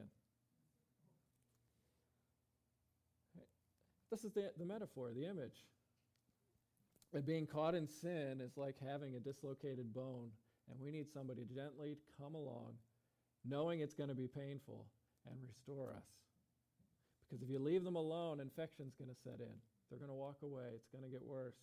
This 4.11 4.25
is 4.25 4.33
the, 4.33 4.51
the 4.59 4.65
metaphor, 4.65 5.11
the 5.15 5.27
image. 5.27 5.65
And 7.15 7.25
being 7.25 7.47
caught 7.47 7.75
in 7.75 7.89
sin 7.89 8.41
is 8.45 8.57
like 8.57 8.77
having 8.87 9.15
a 9.15 9.21
dislocated 9.21 9.95
bone, 9.95 10.29
and 10.71 10.79
we 10.81 10.91
need 10.91 11.07
somebody 11.13 11.45
to 11.45 11.55
gently 11.55 11.97
come 12.21 12.35
along, 12.35 12.75
knowing 13.45 13.81
it's 13.81 13.95
going 13.95 14.11
to 14.11 14.15
be 14.15 14.29
painful, 14.29 14.87
and 15.27 15.37
restore 15.47 15.91
us. 15.91 16.05
Because 17.29 17.43
if 17.43 17.51
you 17.51 17.59
leave 17.59 17.85
them 17.85 17.97
alone, 17.97 18.41
infection's 18.41 18.95
going 18.95 19.11
to 19.11 19.17
set 19.23 19.41
in. 19.41 19.55
They're 19.89 19.99
going 19.99 20.11
to 20.11 20.15
walk 20.15 20.37
away. 20.43 20.69
It's 20.75 20.89
going 20.89 21.05
to 21.05 21.11
get 21.11 21.25
worse. 21.25 21.57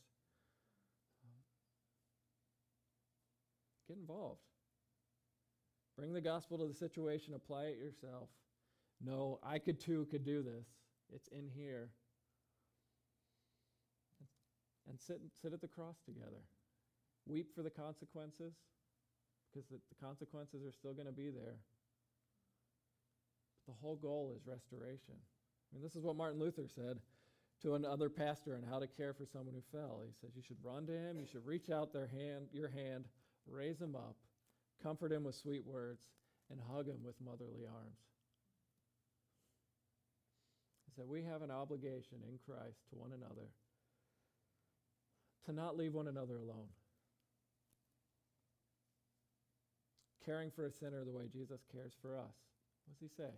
Get 3.88 3.98
involved. 3.98 4.42
Bring 5.96 6.12
the 6.12 6.22
gospel 6.22 6.58
to 6.58 6.66
the 6.66 6.74
situation, 6.74 7.36
apply 7.36 7.66
it 7.66 7.78
yourself. 7.78 8.30
No, 9.04 9.40
I 9.44 9.60
could 9.60 9.80
too 9.80 10.08
could 10.10 10.26
do 10.26 10.42
this. 10.42 10.66
It's 11.14 11.28
in 11.28 11.50
here. 11.56 11.90
And 14.90 15.00
sit, 15.00 15.18
sit 15.42 15.54
at 15.54 15.62
the 15.62 15.68
cross 15.68 15.98
together. 16.06 16.46
Weep 17.26 17.56
for 17.56 17.64
the 17.64 17.72
consequences, 17.72 18.54
because 19.50 19.68
the, 19.70 19.78
the 19.90 20.06
consequences 20.06 20.64
are 20.64 20.72
still 20.72 20.94
going 20.94 21.08
to 21.08 21.14
be 21.14 21.30
there. 21.30 21.58
But 23.66 23.74
the 23.74 23.80
whole 23.82 23.96
goal 23.96 24.34
is 24.36 24.46
restoration. 24.46 25.16
I 25.18 25.68
mean, 25.74 25.84
this 25.84 25.96
is 25.96 26.04
what 26.04 26.16
Martin 26.16 26.40
Luther 26.40 26.68
said 26.68 27.00
to 27.64 27.74
another 27.76 28.10
pastor 28.10 28.56
on 28.56 28.64
how 28.70 28.80
to 28.80 28.88
care 28.88 29.14
for 29.14 29.26
someone 29.26 29.56
who 29.56 29.78
fell. 29.78 30.02
He 30.06 30.14
says, 30.22 30.36
You 30.36 30.44
should 30.46 30.64
run 30.64 30.86
to 30.86 30.94
him, 30.94 31.20
you 31.20 31.26
should 31.26 31.46
reach 31.46 31.70
out 31.70 31.94
their 31.94 32.08
hand, 32.08 32.46
your 32.54 32.70
hand, 32.70 33.06
raise 33.48 33.80
him 33.80 33.96
up, 33.96 34.16
comfort 34.84 35.12
him 35.12 35.24
with 35.24 35.36
sweet 35.36 35.66
words, 35.66 36.04
and 36.52 36.60
hug 36.72 36.88
him 36.88 37.02
with 37.04 37.16
motherly 37.24 37.66
arms. 37.66 37.98
He 40.86 40.94
said, 40.96 41.06
We 41.08 41.24
have 41.24 41.42
an 41.42 41.52
obligation 41.52 42.20
in 42.30 42.38
Christ 42.46 42.86
to 42.90 42.98
one 42.98 43.12
another 43.14 43.50
to 45.46 45.54
not 45.54 45.78
leave 45.78 45.94
one 45.94 46.08
another 46.08 46.38
alone. 46.38 46.68
Caring 50.26 50.50
for 50.50 50.66
a 50.66 50.72
sinner 50.72 51.04
the 51.06 51.12
way 51.12 51.26
Jesus 51.32 51.62
cares 51.72 51.94
for 52.02 52.18
us. 52.18 52.34
What 52.86 53.00
does 53.00 53.10
he 53.10 53.16
say? 53.16 53.30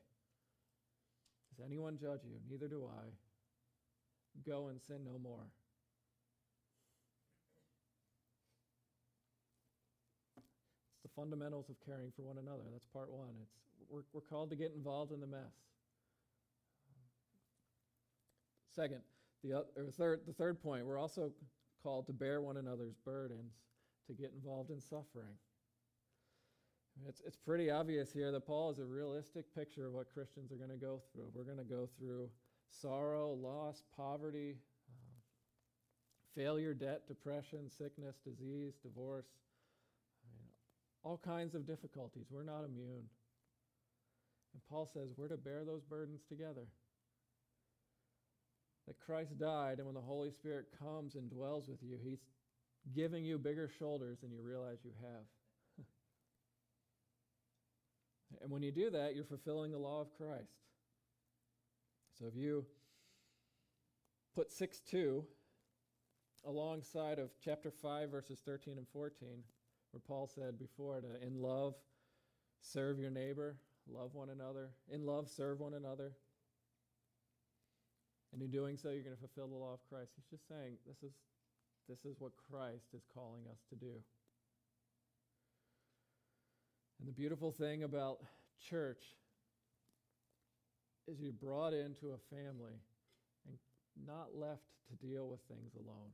Does 1.52 1.66
anyone 1.66 1.98
judge 1.98 2.22
you? 2.24 2.38
Neither 2.50 2.68
do 2.68 2.86
I. 2.88 3.04
Go 4.50 4.68
and 4.68 4.80
sin 4.82 5.00
no 5.04 5.18
more. 5.20 5.44
It's 10.38 11.04
the 11.04 11.10
fundamentals 11.22 11.70
of 11.70 11.76
caring 11.86 12.12
for 12.16 12.22
one 12.22 12.38
another. 12.38 12.64
That's 12.72 12.88
part 12.94 13.12
one. 13.12 13.30
It's, 13.42 13.56
we're, 13.90 14.04
we're 14.14 14.22
called 14.22 14.50
to 14.52 14.56
get 14.56 14.72
involved 14.76 15.12
in 15.12 15.20
the 15.20 15.28
mess. 15.28 15.52
Second, 18.76 19.02
the, 19.44 19.66
third, 19.98 20.22
the 20.28 20.34
third 20.34 20.62
point, 20.62 20.86
we're 20.86 21.00
also 21.00 21.32
called 21.84 22.08
to 22.08 22.14
bear 22.14 22.42
one 22.42 22.58
another's 22.58 22.96
burdens, 23.06 23.54
to 24.08 24.14
get 24.14 24.32
involved 24.36 24.72
in 24.72 24.80
suffering. 24.80 25.36
It's, 27.08 27.22
it's 27.26 27.38
pretty 27.38 27.70
obvious 27.70 28.12
here 28.12 28.32
that 28.32 28.48
Paul 28.48 28.72
is 28.72 28.80
a 28.80 28.86
realistic 28.86 29.54
picture 29.54 29.88
of 29.88 29.94
what 29.94 30.12
Christians 30.14 30.52
are 30.52 30.56
going 30.56 30.72
to 30.72 30.78
go 30.78 31.02
through. 31.12 31.28
We're 31.34 31.44
going 31.44 31.58
to 31.58 31.64
go 31.64 31.88
through 32.00 32.30
sorrow, 32.70 33.34
loss, 33.34 33.84
poverty, 33.96 34.56
um, 34.90 35.14
failure, 36.36 36.74
debt, 36.74 37.08
depression, 37.08 37.70
sickness, 37.70 38.16
disease, 38.26 38.74
divorce, 38.82 39.28
I 40.24 40.28
mean, 40.34 40.50
all 41.04 41.20
kinds 41.24 41.54
of 41.54 41.68
difficulties. 41.68 42.28
We're 42.30 42.44
not 42.44 42.66
immune. 42.66 43.06
And 44.54 44.62
Paul 44.70 44.90
says 44.92 45.10
we're 45.16 45.28
to 45.28 45.38
bear 45.38 45.64
those 45.66 45.84
burdens 45.84 46.22
together. 46.28 46.68
That 48.88 49.00
Christ 49.00 49.38
died, 49.38 49.78
and 49.78 49.86
when 49.86 49.96
the 49.96 50.02
Holy 50.02 50.32
Spirit 50.32 50.68
comes 50.80 51.16
and 51.16 51.30
dwells 51.30 51.68
with 51.68 51.84
you, 51.84 51.98
He's 52.02 52.24
giving 52.96 53.26
you 53.26 53.38
bigger 53.38 53.70
shoulders 53.78 54.20
than 54.22 54.32
you 54.32 54.42
realize 54.42 54.80
you 54.84 54.92
have. 55.02 55.86
and 58.42 58.50
when 58.50 58.64
you 58.64 58.72
do 58.72 58.90
that, 58.90 59.14
you're 59.14 59.26
fulfilling 59.26 59.72
the 59.72 59.78
law 59.78 60.02
of 60.02 60.18
Christ. 60.18 60.56
So 62.18 62.26
if 62.26 62.36
you 62.36 62.66
put 64.36 64.52
6 64.52 64.80
2 64.90 65.24
alongside 66.46 67.20
of 67.20 67.32
chapter 67.44 67.72
5, 67.72 68.10
verses 68.10 68.40
13 68.46 68.78
and 68.78 68.88
14, 68.88 69.28
where 69.92 70.02
Paul 70.08 70.30
said 70.34 70.58
before 70.58 71.02
to, 71.02 71.26
in 71.26 71.42
love, 71.42 71.76
serve 72.62 73.00
your 73.00 73.12
neighbor, 73.12 73.58
love 73.92 74.14
one 74.14 74.30
another. 74.30 74.70
In 74.92 75.06
love, 75.06 75.30
serve 75.30 75.60
one 75.60 75.74
another. 75.74 76.14
And 78.34 78.42
in 78.42 78.52
doing 78.52 78.78
so, 78.78 78.90
you're 78.90 79.04
going 79.04 79.16
to 79.16 79.22
fulfill 79.22 79.48
the 79.48 79.56
law 79.56 79.74
of 79.74 79.80
Christ. 79.90 80.12
He's 80.16 80.30
just 80.30 80.48
saying 80.48 80.78
this 80.86 81.02
is, 81.04 81.16
this 81.88 82.06
is 82.06 82.20
what 82.20 82.32
Christ 82.52 82.94
is 82.94 83.04
calling 83.14 83.44
us 83.52 83.60
to 83.70 83.76
do. 83.76 83.94
And 87.00 87.08
the 87.08 87.14
beautiful 87.14 87.52
thing 87.52 87.84
about 87.84 88.20
church 88.70 89.04
is 91.08 91.20
you're 91.20 91.32
brought 91.32 91.74
into 91.74 92.12
a 92.12 92.36
family 92.36 92.76
and 93.48 93.58
not 94.06 94.36
left 94.36 94.64
to 94.90 95.08
deal 95.08 95.28
with 95.28 95.40
things 95.48 95.74
alone. 95.76 96.12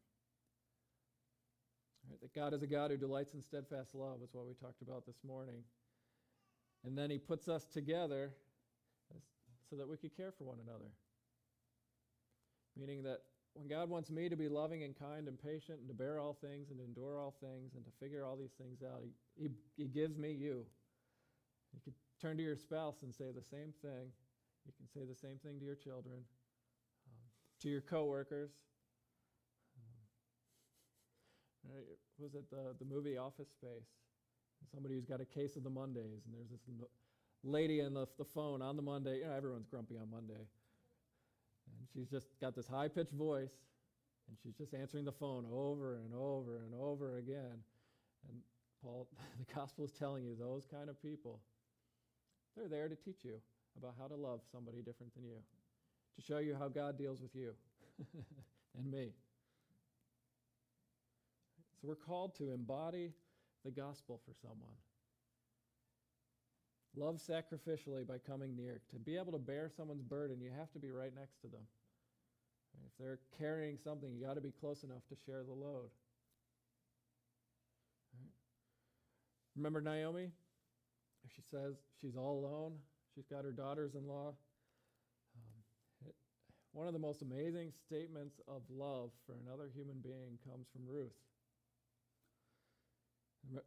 Right, 2.10 2.20
that 2.22 2.36
God 2.36 2.54
is 2.54 2.62
a 2.62 2.68
God 2.68 2.92
who 2.92 2.98
delights 2.98 3.34
in 3.34 3.42
steadfast 3.42 3.96
love, 3.96 4.18
is 4.24 4.30
what 4.34 4.46
we 4.46 4.54
talked 4.54 4.82
about 4.82 5.06
this 5.06 5.24
morning. 5.26 5.64
And 6.86 6.98
then 6.98 7.10
He 7.10 7.18
puts 7.18 7.48
us 7.48 7.66
together 7.66 8.34
so 9.70 9.78
that 9.78 9.88
we 9.88 9.98
could 9.98 10.16
care 10.16 10.34
for 10.38 10.44
one 10.44 10.58
another. 10.68 10.92
Meaning 12.78 13.04
that 13.04 13.20
when 13.54 13.68
God 13.68 13.90
wants 13.90 14.10
me 14.10 14.30
to 14.30 14.36
be 14.36 14.48
loving 14.48 14.84
and 14.84 14.98
kind 14.98 15.28
and 15.28 15.38
patient 15.38 15.80
and 15.80 15.88
to 15.88 15.94
bear 15.94 16.20
all 16.20 16.34
things 16.34 16.72
and 16.72 16.80
endure 16.80 17.20
all 17.20 17.36
things 17.40 17.76
and 17.76 17.86
to 17.86 17.92
figure 18.00 18.26
all 18.26 18.36
these 18.36 18.54
things 18.58 18.82
out, 18.82 19.02
He, 19.04 19.44
he, 19.44 19.50
he 19.78 19.88
gives 19.88 20.18
me 20.18 20.32
you. 20.32 20.66
You 21.74 21.80
could 21.84 21.94
turn 22.22 22.38
to 22.38 22.44
your 22.44 22.56
spouse 22.56 23.04
and 23.04 23.14
say 23.14 23.32
the 23.34 23.44
same 23.44 23.74
thing. 23.82 24.10
You 24.66 24.74
can 24.78 24.88
say 24.88 25.06
the 25.08 25.16
same 25.16 25.38
thing 25.44 25.60
to 25.60 25.66
your 25.66 25.76
children, 25.76 26.18
um, 27.08 27.24
to 27.62 27.70
your 27.70 27.82
coworkers. 27.82 28.52
Um, 29.78 31.74
right? 31.74 31.84
Was 32.18 32.34
it 32.36 32.50
the, 32.50 32.76
the 32.80 32.86
movie 32.86 33.18
Office 33.18 33.50
Space? 33.50 33.90
Somebody 34.74 34.96
who's 34.96 35.06
got 35.06 35.20
a 35.20 35.26
case 35.26 35.58
of 35.58 35.64
the 35.64 35.70
Mondays, 35.70 36.24
and 36.26 36.34
there's 36.34 36.50
this 36.50 36.62
lady 37.44 37.82
on 37.82 37.94
the, 37.94 38.08
the 38.18 38.24
phone 38.24 38.62
on 38.62 38.78
the 38.78 38.82
Monday. 38.82 39.18
You 39.18 39.26
know, 39.26 39.34
everyone's 39.34 39.68
grumpy 39.68 39.98
on 39.98 40.10
Monday. 40.10 40.48
And 41.78 41.88
she's 41.94 42.10
just 42.10 42.28
got 42.40 42.56
this 42.56 42.68
high 42.68 42.88
pitched 42.88 43.14
voice, 43.14 43.54
and 44.28 44.38
she's 44.42 44.56
just 44.56 44.74
answering 44.74 45.06
the 45.06 45.12
phone 45.12 45.46
over 45.52 45.96
and 45.96 46.14
over 46.14 46.58
and 46.58 46.74
over 46.74 47.18
again. 47.18 47.64
And 48.30 48.38
Paul, 48.82 49.08
the 49.40 49.54
gospel 49.54 49.86
is 49.86 49.92
telling 49.92 50.24
you 50.24 50.36
those 50.40 50.66
kind 50.66 50.90
of 50.90 51.02
people, 51.02 51.40
they're 52.56 52.68
there 52.68 52.88
to 52.88 52.96
teach 52.96 53.24
you 53.24 53.36
about 53.78 53.96
how 54.00 54.08
to 54.08 54.16
love 54.16 54.42
somebody 54.52 54.82
different 54.82 55.14
than 55.16 55.24
you, 55.24 55.38
to 56.16 56.22
show 56.22 56.38
you 56.38 56.56
how 56.58 56.68
God 56.68 56.98
deals 56.98 57.22
with 57.22 57.36
you 57.36 57.52
and 58.78 58.92
me. 58.92 59.10
So 61.82 61.88
we're 61.88 61.96
called 61.96 62.36
to 62.38 62.52
embody 62.52 63.12
the 63.66 63.72
gospel 63.72 64.22
for 64.26 64.34
someone. 64.42 64.76
Love 66.96 67.16
sacrificially 67.16 68.08
by 68.08 68.18
coming 68.18 68.56
near. 68.56 68.82
To 68.92 69.00
be 69.00 69.18
able 69.18 69.32
to 69.32 69.40
bear 69.40 69.70
someone's 69.76 70.04
burden, 70.04 70.40
you 70.40 70.52
have 70.58 70.72
to 70.74 70.80
be 70.80 70.92
right 70.92 71.14
next 71.16 71.42
to 71.42 71.48
them. 71.48 71.62
If 72.86 72.92
they're 73.00 73.20
carrying 73.38 73.78
something, 73.84 74.12
you 74.14 74.26
got 74.26 74.36
to 74.36 74.42
be 74.42 74.52
close 74.52 74.84
enough 74.84 75.02
to 75.10 75.16
share 75.26 75.44
the 75.44 75.54
load. 75.54 75.90
Remember 79.56 79.82
Naomi? 79.82 80.32
She 81.36 81.42
says 81.50 81.76
she's 82.02 82.16
all 82.16 82.40
alone. 82.46 82.74
She's 83.16 83.28
got 83.28 83.44
her 83.44 83.52
daughters 83.52 83.96
in 83.96 84.08
law. 84.08 84.34
Um, 85.36 86.12
one 86.74 86.88
of 86.88 86.94
the 86.94 87.00
most 87.00 87.22
amazing 87.22 87.72
statements 87.86 88.40
of 88.48 88.62
love 88.70 89.12
for 89.26 89.36
another 89.46 89.70
human 89.74 89.98
being 90.04 90.38
comes 90.50 90.68
from 90.74 90.82
Ruth. 90.88 91.14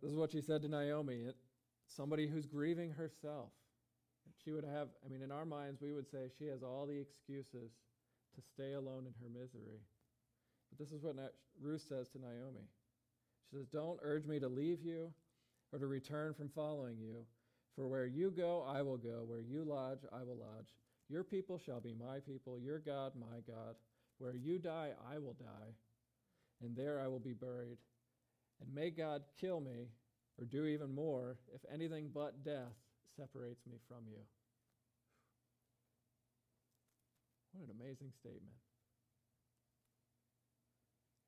This 0.03 0.11
is 0.11 0.17
what 0.17 0.33
she 0.33 0.41
said 0.41 0.63
to 0.63 0.69
Naomi 0.69 1.23
it, 1.23 1.37
somebody 1.89 2.27
who's 2.27 2.47
grieving 2.47 2.91
herself. 2.91 3.51
She 4.45 4.53
would 4.53 4.65
have, 4.65 4.89
I 5.05 5.09
mean, 5.09 5.23
in 5.23 5.33
our 5.33 5.45
minds, 5.45 5.81
we 5.81 5.93
would 5.93 6.09
say 6.11 6.29
she 6.39 6.47
has 6.47 6.63
all 6.63 6.87
the 6.87 6.99
excuses 6.99 7.73
to 8.35 8.43
stay 8.55 8.75
alone 8.75 9.07
in 9.07 9.15
her 9.21 9.29
misery. 9.29 9.81
But 10.71 10.79
this 10.79 10.93
is 10.93 11.03
what 11.03 11.17
Ruth 11.61 11.85
says 11.89 12.09
to 12.11 12.19
Naomi. 12.19 12.67
She 13.51 13.57
says, 13.57 13.67
Don't 13.73 13.99
urge 14.03 14.27
me 14.27 14.39
to 14.41 14.49
leave 14.49 14.83
you 14.83 15.13
or 15.73 15.79
to 15.79 15.87
return 15.87 16.35
from 16.35 16.49
following 16.49 16.99
you. 16.99 17.25
For 17.75 17.87
where 17.87 18.07
you 18.07 18.31
go, 18.31 18.65
I 18.67 18.83
will 18.83 18.97
go. 18.97 19.25
Where 19.27 19.41
you 19.41 19.65
lodge, 19.65 20.01
I 20.13 20.23
will 20.23 20.39
lodge. 20.39 20.69
Your 21.09 21.23
people 21.23 21.59
shall 21.59 21.81
be 21.81 21.95
my 21.95 22.19
people, 22.21 22.59
your 22.59 22.79
God, 22.79 23.13
my 23.19 23.41
God. 23.47 23.77
Where 24.19 24.35
you 24.35 24.59
die, 24.59 24.91
I 25.13 25.19
will 25.19 25.35
die, 25.35 25.75
and 26.63 26.75
there 26.75 27.01
I 27.01 27.07
will 27.07 27.19
be 27.19 27.35
buried. 27.35 27.77
And 28.61 28.75
may 28.75 28.91
God 28.91 29.23
kill 29.39 29.61
me, 29.61 29.89
or 30.39 30.45
do 30.45 30.67
even 30.67 30.95
more, 30.95 31.37
if 31.55 31.61
anything 31.73 32.11
but 32.13 32.45
death 32.45 32.75
separates 33.17 33.65
me 33.67 33.77
from 33.89 34.05
you. 34.09 34.19
What 37.53 37.65
an 37.65 37.75
amazing 37.81 38.13
statement. 38.21 38.57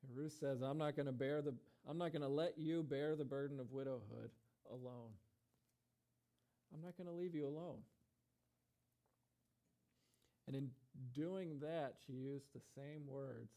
And 0.03 0.15
Ruth 0.15 0.33
says, 0.39 0.61
I'm 0.61 0.77
not 0.77 0.95
going 0.95 1.07
to 1.07 1.11
bear 1.11 1.41
the 1.41 1.53
I'm 1.89 1.97
not 1.97 2.11
going 2.11 2.21
to 2.21 2.27
let 2.27 2.57
you 2.57 2.83
bear 2.83 3.15
the 3.15 3.25
burden 3.25 3.59
of 3.59 3.71
widowhood 3.71 4.29
alone. 4.69 5.11
I'm 6.73 6.81
not 6.81 6.97
going 6.97 7.07
to 7.07 7.13
leave 7.13 7.33
you 7.33 7.47
alone. 7.47 7.79
And 10.45 10.55
in 10.55 10.69
doing 11.15 11.59
that, 11.61 11.93
she 12.05 12.13
used 12.13 12.45
the 12.53 12.61
same 12.75 13.07
words 13.07 13.49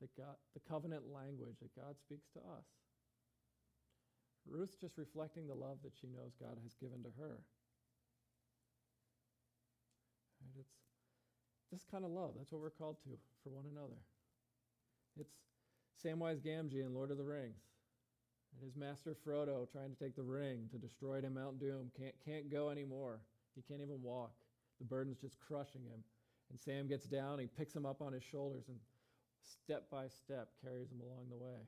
that 0.00 0.14
God, 0.16 0.36
the 0.54 0.60
covenant 0.68 1.04
language 1.12 1.56
that 1.62 1.74
God 1.76 1.94
speaks 1.98 2.28
to 2.34 2.40
us. 2.40 2.64
Ruth's 4.48 4.76
just 4.76 4.98
reflecting 4.98 5.46
the 5.46 5.54
love 5.54 5.78
that 5.84 5.92
she 6.00 6.06
knows 6.08 6.32
God 6.40 6.58
has 6.62 6.74
given 6.74 7.02
to 7.02 7.10
her. 7.18 7.38
Right? 10.56 10.66
It's 11.62 11.70
this 11.70 11.86
kind 11.90 12.04
of 12.04 12.10
love. 12.10 12.32
That's 12.36 12.52
what 12.52 12.60
we're 12.60 12.70
called 12.70 12.96
to 13.04 13.10
for 13.44 13.50
one 13.50 13.66
another. 13.70 14.00
It's 15.18 15.34
Samwise 16.04 16.40
Gamgee 16.40 16.84
in 16.84 16.94
Lord 16.94 17.10
of 17.10 17.18
the 17.18 17.24
Rings. 17.24 17.62
And 18.54 18.64
his 18.64 18.76
master 18.76 19.14
Frodo 19.14 19.70
trying 19.70 19.90
to 19.90 19.98
take 19.98 20.16
the 20.16 20.22
ring 20.22 20.68
to 20.72 20.78
destroy 20.78 21.18
it 21.18 21.24
in 21.24 21.34
Mount 21.34 21.60
Doom 21.60 21.90
can't, 21.96 22.14
can't 22.24 22.50
go 22.50 22.70
anymore. 22.70 23.20
He 23.54 23.62
can't 23.62 23.82
even 23.82 24.02
walk. 24.02 24.32
The 24.78 24.86
burden's 24.86 25.18
just 25.18 25.38
crushing 25.38 25.82
him. 25.82 26.02
And 26.50 26.58
Sam 26.58 26.88
gets 26.88 27.06
down, 27.06 27.38
he 27.38 27.46
picks 27.46 27.74
him 27.74 27.86
up 27.86 28.02
on 28.02 28.12
his 28.12 28.24
shoulders 28.24 28.64
and 28.68 28.78
step 29.40 29.88
by 29.90 30.08
step 30.08 30.48
carries 30.62 30.90
him 30.90 31.00
along 31.00 31.26
the 31.30 31.36
way. 31.36 31.60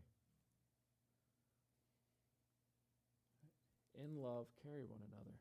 In 4.00 4.22
love, 4.22 4.46
carry 4.62 4.84
one 4.84 5.00
another. 5.12 5.36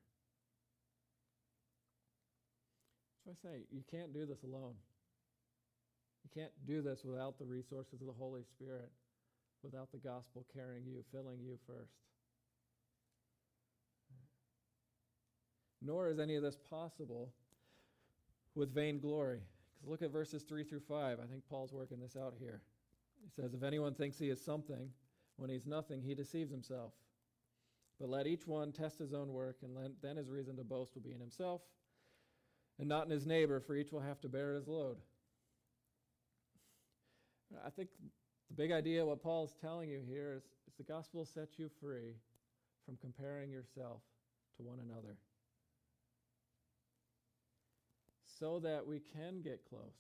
So 3.24 3.32
I 3.32 3.36
say 3.42 3.62
you 3.72 3.84
can't 3.90 4.14
do 4.14 4.26
this 4.26 4.44
alone. 4.44 4.74
You 6.24 6.42
can't 6.42 6.52
do 6.68 6.82
this 6.82 7.04
without 7.04 7.38
the 7.40 7.46
resources 7.46 8.02
of 8.02 8.08
the 8.08 8.14
Holy 8.14 8.44
Spirit 8.44 8.92
without 9.64 9.92
the 9.92 9.98
gospel 9.98 10.46
carrying 10.54 10.86
you, 10.86 11.04
filling 11.12 11.40
you 11.40 11.58
first. 11.68 11.94
Nor 15.82 16.10
is 16.10 16.20
any 16.20 16.36
of 16.36 16.44
this 16.44 16.58
possible 16.70 17.32
with 18.56 18.74
vainglory. 18.74 19.42
Because 19.78 19.90
look 19.90 20.02
at 20.02 20.12
verses 20.12 20.44
3 20.44 20.64
through 20.64 20.82
5. 20.82 21.20
I 21.20 21.26
think 21.28 21.44
Paul's 21.50 21.74
working 21.74 22.00
this 22.00 22.16
out 22.16 22.34
here. 22.40 22.62
He 23.24 23.30
says, 23.42 23.54
If 23.54 23.64
anyone 23.64 23.94
thinks 23.94 24.20
he 24.20 24.30
is 24.30 24.44
something 24.44 24.90
when 25.38 25.50
he's 25.50 25.66
nothing, 25.66 26.02
he 26.02 26.14
deceives 26.14 26.52
himself. 26.52 26.92
But 28.02 28.10
let 28.10 28.26
each 28.26 28.48
one 28.48 28.72
test 28.72 28.98
his 28.98 29.14
own 29.14 29.32
work, 29.32 29.58
and 29.62 29.78
then 30.02 30.18
his 30.18 30.28
reason 30.28 30.58
to 30.58 30.64
boast 30.64 30.96
will 30.96 31.04
be 31.04 31.14
in 31.14 31.20
himself 31.20 31.62
and 32.80 32.90
not 32.90 33.06
in 33.06 33.12
his 33.12 33.28
neighbor, 33.28 33.60
for 33.60 33.76
each 33.76 33.92
will 33.92 34.00
have 34.00 34.20
to 34.22 34.28
bear 34.28 34.56
his 34.56 34.68
load. 34.68 34.98
I 37.64 37.70
think 37.70 37.90
the 38.50 38.56
big 38.56 38.72
idea, 38.72 39.06
what 39.06 39.22
Paul 39.22 39.44
is 39.44 39.54
telling 39.62 39.88
you 39.88 40.02
here, 40.08 40.34
is, 40.36 40.44
is 40.68 40.74
the 40.78 40.84
gospel 40.84 41.26
sets 41.26 41.60
you 41.60 41.70
free 41.80 42.16
from 42.86 42.98
comparing 42.98 43.52
yourself 43.52 44.02
to 44.58 44.64
one 44.64 44.80
another 44.80 45.18
so 48.40 48.60
that 48.60 48.88
we 48.88 49.00
can 49.00 49.42
get 49.44 49.64
close. 49.70 49.94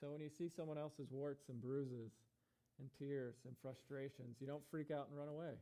So 0.00 0.10
when 0.10 0.20
you 0.20 0.30
see 0.30 0.48
someone 0.48 0.78
else's 0.78 1.12
warts 1.12 1.48
and 1.48 1.60
bruises 1.60 2.10
and 2.80 2.88
tears 2.98 3.36
and 3.46 3.54
frustrations, 3.62 4.38
you 4.40 4.48
don't 4.48 4.66
freak 4.68 4.90
out 4.90 5.06
and 5.08 5.16
run 5.16 5.28
away. 5.28 5.52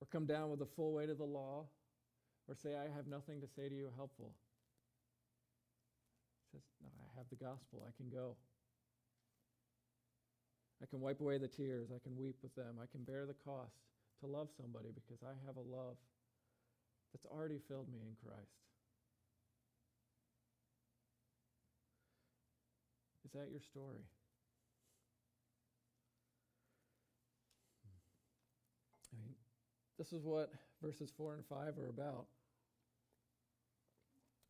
Or 0.00 0.06
come 0.10 0.26
down 0.26 0.50
with 0.50 0.58
the 0.58 0.66
full 0.76 0.92
weight 0.92 1.10
of 1.10 1.18
the 1.18 1.24
law, 1.24 1.66
or 2.48 2.54
say, 2.54 2.74
I 2.74 2.88
have 2.94 3.06
nothing 3.06 3.40
to 3.40 3.46
say 3.46 3.68
to 3.68 3.74
you 3.74 3.88
helpful. 3.96 4.32
Because 6.50 6.66
now 6.82 6.88
I 7.04 7.18
have 7.18 7.28
the 7.28 7.36
gospel. 7.36 7.86
I 7.86 7.92
can 7.96 8.10
go. 8.10 8.36
I 10.82 10.86
can 10.86 11.00
wipe 11.00 11.20
away 11.20 11.36
the 11.38 11.48
tears. 11.48 11.90
I 11.94 12.00
can 12.02 12.16
weep 12.16 12.36
with 12.42 12.54
them. 12.54 12.80
I 12.82 12.86
can 12.90 13.04
bear 13.04 13.26
the 13.26 13.36
cost 13.44 13.76
to 14.20 14.26
love 14.26 14.48
somebody 14.56 14.88
because 14.94 15.22
I 15.22 15.36
have 15.46 15.56
a 15.56 15.60
love 15.60 15.96
that's 17.12 17.26
already 17.26 17.58
filled 17.68 17.92
me 17.92 18.00
in 18.00 18.16
Christ. 18.24 18.56
Is 23.24 23.32
that 23.32 23.50
your 23.50 23.60
story? 23.60 24.02
I 29.12 29.16
mean, 29.22 29.34
this 30.00 30.14
is 30.14 30.24
what 30.24 30.50
verses 30.82 31.12
4 31.14 31.34
and 31.34 31.44
5 31.44 31.58
are 31.76 31.90
about. 31.90 32.24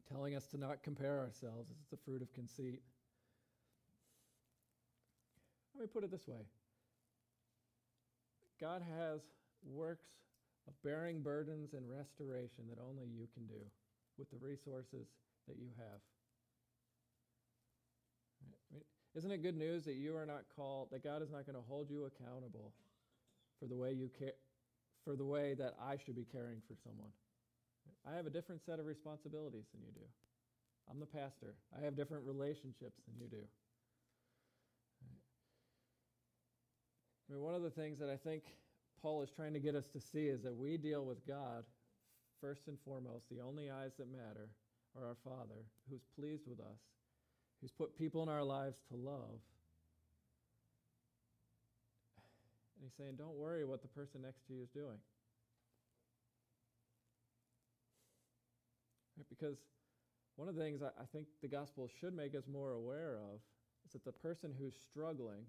Telling 0.09 0.37
us 0.37 0.47
to 0.47 0.59
not 0.59 0.85
compare 0.85 1.19
ourselves. 1.19 1.73
It's 1.77 1.91
the 1.91 1.97
fruit 1.97 2.23
of 2.23 2.33
conceit. 2.33 2.81
Let 5.75 5.83
me 5.83 5.89
put 5.93 6.05
it 6.05 6.13
this 6.13 6.29
way 6.29 6.47
God 8.61 8.83
has 8.97 9.23
works 9.67 10.07
of 10.69 10.75
bearing 10.85 11.21
burdens 11.21 11.75
and 11.75 11.83
restoration 11.91 12.65
that 12.69 12.79
only 12.89 13.07
you 13.07 13.27
can 13.35 13.45
do 13.47 13.61
with 14.19 14.31
the 14.31 14.39
resources 14.39 15.09
that 15.49 15.57
you 15.59 15.71
have. 15.79 16.01
I 18.39 18.75
mean, 18.75 18.83
isn't 19.17 19.33
it 19.33 19.43
good 19.43 19.57
news 19.57 19.85
that 19.87 19.95
you 19.95 20.17
are 20.17 20.27
not 20.27 20.45
called, 20.55 20.93
that 20.93 21.03
God 21.03 21.23
is 21.23 21.31
not 21.31 21.45
going 21.45 21.57
to 21.57 21.65
hold 21.69 21.91
you 21.91 22.05
accountable 22.05 22.71
for 23.59 23.67
the 23.67 23.77
way 23.77 23.93
you 23.93 24.11
care, 24.17 24.35
for 25.05 25.17
the 25.17 25.25
way 25.25 25.55
that 25.55 25.75
I 25.81 25.97
should 25.97 26.17
be 26.17 26.27
caring 26.31 26.61
for 26.69 26.75
someone? 26.85 27.11
I 28.07 28.17
have 28.17 28.27
a 28.27 28.31
different 28.31 28.63
set 28.65 28.79
of 28.79 28.87
responsibilities 28.87 29.67
than 29.73 29.83
you 29.83 29.93
do. 29.93 30.07
I'm 30.91 31.01
the 31.01 31.07
pastor. 31.07 31.55
I 31.77 31.85
have 31.85 31.97
different 31.97 32.25
relationships 32.27 33.01
than 33.07 33.21
you 33.21 33.29
do. 33.29 33.45
I 37.29 37.33
mean, 37.33 37.43
one 37.43 37.55
of 37.55 37.63
the 37.63 37.71
things 37.71 37.99
that 38.01 38.11
I 38.11 38.17
think 38.17 38.43
Paul 39.01 39.23
is 39.23 39.31
trying 39.31 39.53
to 39.55 39.61
get 39.61 39.77
us 39.77 39.87
to 39.93 40.01
see 40.01 40.27
is 40.27 40.43
that 40.43 40.57
we 40.57 40.77
deal 40.77 41.05
with 41.05 41.27
God 41.27 41.65
first 42.41 42.67
and 42.67 42.77
foremost. 42.85 43.27
The 43.31 43.41
only 43.41 43.71
eyes 43.71 43.93
that 43.99 44.11
matter 44.11 44.51
are 44.99 45.07
our 45.07 45.17
Father, 45.23 45.65
who's 45.89 46.03
pleased 46.19 46.49
with 46.49 46.59
us, 46.59 46.81
who's 47.61 47.71
put 47.71 47.97
people 47.97 48.23
in 48.23 48.29
our 48.29 48.43
lives 48.43 48.81
to 48.91 48.97
love. 48.97 49.39
And 52.81 52.89
he's 52.89 52.97
saying, 52.97 53.17
don't 53.19 53.37
worry 53.37 53.67
what 53.67 53.83
the 53.83 53.89
person 53.89 54.23
next 54.23 54.47
to 54.47 54.55
you 54.55 54.63
is 54.63 54.71
doing. 54.71 54.97
Right? 59.19 59.29
Because 59.29 59.59
one 60.37 60.49
of 60.49 60.57
the 60.57 60.63
things 60.63 60.81
I, 60.81 60.89
I 60.97 61.05
think 61.13 61.27
the 61.43 61.49
gospel 61.49 61.91
should 62.01 62.17
make 62.17 62.35
us 62.35 62.45
more 62.51 62.73
aware 62.73 63.21
of 63.21 63.45
is 63.85 63.93
that 63.93 64.05
the 64.05 64.17
person 64.17 64.55
who's 64.59 64.73
struggling 64.89 65.45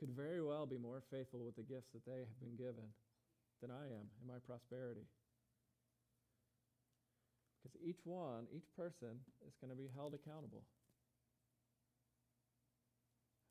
could 0.00 0.10
very 0.10 0.42
well 0.42 0.66
be 0.66 0.76
more 0.76 1.02
faithful 1.10 1.38
with 1.44 1.54
the 1.54 1.62
gifts 1.62 1.90
that 1.94 2.04
they 2.04 2.18
have 2.18 2.40
been 2.40 2.56
given 2.58 2.90
than 3.62 3.70
I 3.70 3.86
am 3.86 4.10
in 4.18 4.26
my 4.26 4.42
prosperity. 4.44 5.06
Because 7.62 7.78
each 7.82 8.02
one, 8.04 8.46
each 8.54 8.66
person 8.76 9.22
is 9.46 9.54
going 9.60 9.70
to 9.70 9.78
be 9.78 9.90
held 9.94 10.14
accountable. 10.14 10.62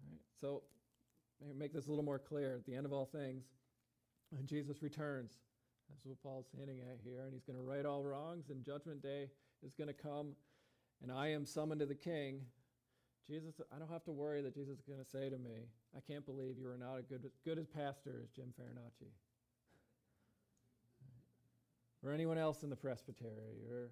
All 0.03 0.11
right, 0.11 0.24
so 0.39 0.63
make 1.56 1.74
this 1.74 1.88
a 1.88 1.90
little 1.90 2.06
more 2.06 2.20
clear. 2.20 2.56
At 2.56 2.66
the 2.66 2.76
end 2.76 2.86
of 2.86 2.94
all 2.94 3.06
things, 3.06 3.46
when 4.30 4.46
Jesus 4.46 4.82
returns, 4.82 5.34
that's 5.90 6.06
what 6.06 6.22
Paul's 6.22 6.48
hinting 6.58 6.80
at 6.82 7.00
here, 7.04 7.24
and 7.26 7.34
he's 7.34 7.46
going 7.46 7.58
to 7.58 7.64
right 7.64 7.86
all 7.86 8.04
wrongs, 8.04 8.50
and 8.50 8.64
Judgment 8.64 9.02
Day 9.02 9.30
is 9.66 9.74
going 9.74 9.88
to 9.88 9.94
come, 9.94 10.34
and 11.02 11.12
I 11.12 11.30
am 11.30 11.46
summoned 11.46 11.80
to 11.80 11.86
the 11.86 11.96
King. 11.96 12.42
Jesus, 13.30 13.60
I 13.74 13.80
don't 13.80 13.92
have 13.92 14.04
to 14.06 14.12
worry 14.12 14.42
that 14.42 14.56
Jesus 14.56 14.80
is 14.80 14.86
going 14.86 15.04
to 15.04 15.10
say 15.10 15.30
to 15.30 15.38
me, 15.38 15.68
I 15.96 16.00
can't 16.00 16.26
believe 16.26 16.58
you 16.58 16.68
are 16.68 16.78
not 16.78 16.98
as 16.98 17.06
good, 17.06 17.30
good 17.46 17.58
as 17.58 17.68
pastor 17.68 18.22
as 18.24 18.30
Jim 18.30 18.54
Farinacci. 18.60 19.12
or 22.04 22.14
anyone 22.14 22.38
else 22.38 22.64
in 22.64 22.70
the 22.70 22.76
presbytery, 22.76 23.66
or, 23.70 23.92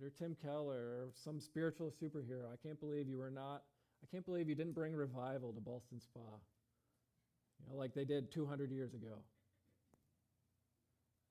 or 0.00 0.10
Tim 0.18 0.36
Keller, 0.42 0.76
or 0.76 1.08
some 1.14 1.40
spiritual 1.40 1.92
superhero. 2.02 2.46
I 2.52 2.56
can't 2.66 2.80
believe 2.80 3.08
you 3.08 3.20
are 3.20 3.30
not, 3.30 3.62
I 4.02 4.06
can't 4.10 4.26
believe 4.26 4.48
you 4.48 4.54
didn't 4.54 4.74
bring 4.74 4.94
revival 4.94 5.52
to 5.52 5.60
Ballston 5.60 6.00
Spa, 6.00 6.20
you 6.20 7.70
know, 7.70 7.78
like 7.78 7.94
they 7.94 8.04
did 8.04 8.32
200 8.32 8.70
years 8.70 8.94
ago. 8.94 9.22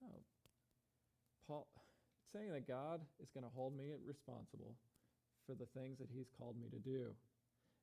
No. 0.01 0.07
Paul, 1.47 1.67
saying 2.33 2.51
that 2.53 2.67
God 2.67 3.01
is 3.21 3.29
going 3.29 3.43
to 3.43 3.51
hold 3.53 3.77
me 3.77 3.91
responsible 4.05 4.75
for 5.45 5.53
the 5.53 5.67
things 5.77 5.99
that 5.99 6.07
He's 6.13 6.29
called 6.39 6.55
me 6.59 6.67
to 6.71 6.79
do. 6.79 7.11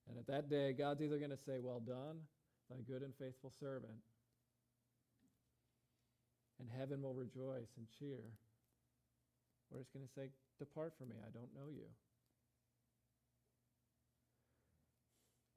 And 0.08 0.18
at 0.18 0.26
that 0.26 0.48
day, 0.48 0.72
God's 0.72 1.02
either 1.02 1.18
going 1.18 1.30
to 1.30 1.44
say, 1.44 1.58
Well 1.60 1.80
done, 1.80 2.24
thy 2.70 2.80
good 2.88 3.02
and 3.02 3.12
faithful 3.18 3.52
servant. 3.60 4.00
And 6.58 6.68
heaven 6.76 7.02
will 7.02 7.14
rejoice 7.14 7.70
and 7.76 7.86
cheer. 7.98 8.24
Or 9.70 9.80
it's 9.80 9.90
going 9.90 10.06
to 10.06 10.12
say, 10.12 10.30
Depart 10.58 10.94
from 10.98 11.10
me, 11.10 11.16
I 11.20 11.30
don't 11.30 11.52
know 11.54 11.70
you. 11.70 11.86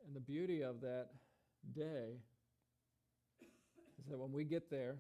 And 0.06 0.16
the 0.16 0.20
beauty 0.20 0.62
of 0.62 0.82
that 0.82 1.08
day 1.76 2.18
is 4.00 4.06
that 4.10 4.18
when 4.18 4.32
we 4.32 4.44
get 4.44 4.70
there, 4.70 4.98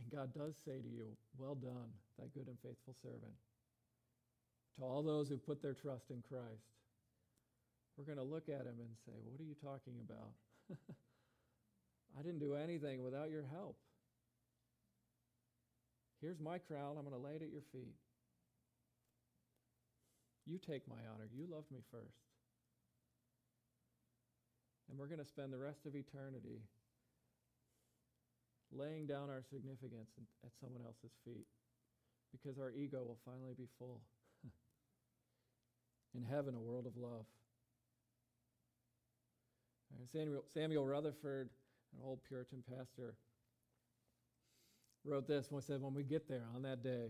and 0.00 0.10
God 0.10 0.34
does 0.34 0.54
say 0.64 0.80
to 0.80 0.88
you, 0.88 1.06
Well 1.38 1.54
done, 1.54 1.90
thy 2.18 2.26
good 2.34 2.48
and 2.48 2.58
faithful 2.62 2.94
servant. 3.02 3.34
To 4.78 4.84
all 4.84 5.02
those 5.02 5.28
who 5.28 5.36
put 5.36 5.62
their 5.62 5.74
trust 5.74 6.10
in 6.10 6.22
Christ, 6.28 6.66
we're 7.96 8.04
going 8.04 8.18
to 8.18 8.24
look 8.24 8.48
at 8.48 8.66
him 8.66 8.74
and 8.78 8.90
say, 9.06 9.12
What 9.30 9.40
are 9.40 9.44
you 9.44 9.54
talking 9.54 9.94
about? 10.02 10.34
I 12.18 12.22
didn't 12.22 12.40
do 12.40 12.54
anything 12.54 13.02
without 13.02 13.30
your 13.30 13.44
help. 13.52 13.76
Here's 16.20 16.40
my 16.40 16.58
crown. 16.58 16.96
I'm 16.98 17.04
going 17.04 17.14
to 17.14 17.22
lay 17.22 17.34
it 17.34 17.42
at 17.42 17.52
your 17.52 17.62
feet. 17.72 17.94
You 20.46 20.58
take 20.58 20.88
my 20.88 21.00
honor. 21.12 21.28
You 21.32 21.46
loved 21.50 21.70
me 21.70 21.80
first. 21.90 22.33
And 24.94 25.00
we're 25.00 25.08
going 25.08 25.18
to 25.18 25.26
spend 25.26 25.52
the 25.52 25.58
rest 25.58 25.86
of 25.86 25.96
eternity 25.96 26.62
laying 28.70 29.08
down 29.08 29.28
our 29.28 29.42
significance 29.42 30.10
at 30.44 30.52
someone 30.60 30.82
else's 30.86 31.10
feet 31.24 31.48
because 32.30 32.60
our 32.60 32.70
ego 32.70 33.02
will 33.02 33.18
finally 33.24 33.54
be 33.58 33.66
full. 33.76 34.02
In 36.14 36.22
heaven, 36.22 36.54
a 36.54 36.60
world 36.60 36.86
of 36.86 36.96
love. 36.96 37.26
Samuel, 40.12 40.44
Samuel 40.54 40.86
Rutherford, 40.86 41.50
an 41.92 41.98
old 42.06 42.20
Puritan 42.28 42.62
pastor, 42.70 43.16
wrote 45.04 45.26
this 45.26 45.50
when 45.50 45.60
he 45.60 45.66
said, 45.66 45.82
When 45.82 45.92
we 45.94 46.04
get 46.04 46.28
there 46.28 46.44
on 46.54 46.62
that 46.62 46.84
day, 46.84 47.08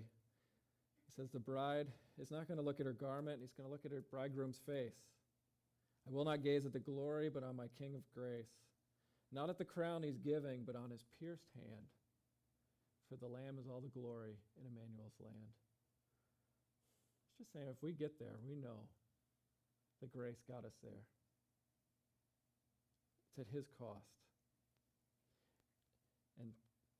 he 1.04 1.12
says, 1.14 1.28
The 1.30 1.38
bride 1.38 1.88
is 2.18 2.30
not 2.30 2.48
going 2.48 2.56
to 2.56 2.64
look 2.64 2.80
at 2.80 2.86
her 2.86 2.94
garment, 2.94 3.40
he's 3.42 3.52
going 3.52 3.68
to 3.68 3.70
look 3.70 3.84
at 3.84 3.92
her 3.92 4.02
bridegroom's 4.10 4.62
face. 4.64 4.94
I 6.06 6.12
will 6.12 6.24
not 6.24 6.42
gaze 6.42 6.66
at 6.66 6.72
the 6.72 6.80
glory, 6.80 7.30
but 7.30 7.42
on 7.42 7.56
my 7.56 7.68
King 7.78 7.94
of 7.94 8.02
grace. 8.14 8.52
Not 9.32 9.50
at 9.50 9.58
the 9.58 9.64
crown 9.64 10.02
he's 10.02 10.18
giving, 10.18 10.62
but 10.66 10.76
on 10.76 10.90
his 10.90 11.04
pierced 11.18 11.48
hand. 11.54 11.86
For 13.08 13.16
the 13.16 13.32
Lamb 13.32 13.58
is 13.58 13.68
all 13.68 13.80
the 13.80 14.00
glory 14.00 14.36
in 14.58 14.66
Emmanuel's 14.66 15.16
land. 15.20 15.52
It's 17.28 17.38
just 17.38 17.52
saying, 17.52 17.68
if 17.68 17.82
we 17.82 17.92
get 17.92 18.18
there, 18.18 18.36
we 18.46 18.54
know 18.54 18.88
that 20.00 20.12
grace 20.12 20.42
got 20.48 20.64
us 20.64 20.76
there. 20.82 21.04
It's 23.30 23.48
at 23.48 23.54
his 23.54 23.66
cost. 23.78 24.14
And 26.38 26.50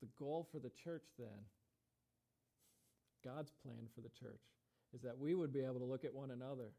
the 0.01 0.07
goal 0.19 0.47
for 0.51 0.59
the 0.59 0.71
church 0.83 1.05
then, 1.17 1.47
God's 3.23 3.51
plan 3.63 3.87
for 3.93 4.01
the 4.01 4.09
church, 4.09 4.41
is 4.93 5.01
that 5.01 5.17
we 5.17 5.33
would 5.33 5.53
be 5.53 5.61
able 5.61 5.79
to 5.79 5.85
look 5.85 6.05
at 6.05 6.13
one 6.13 6.31
another 6.31 6.71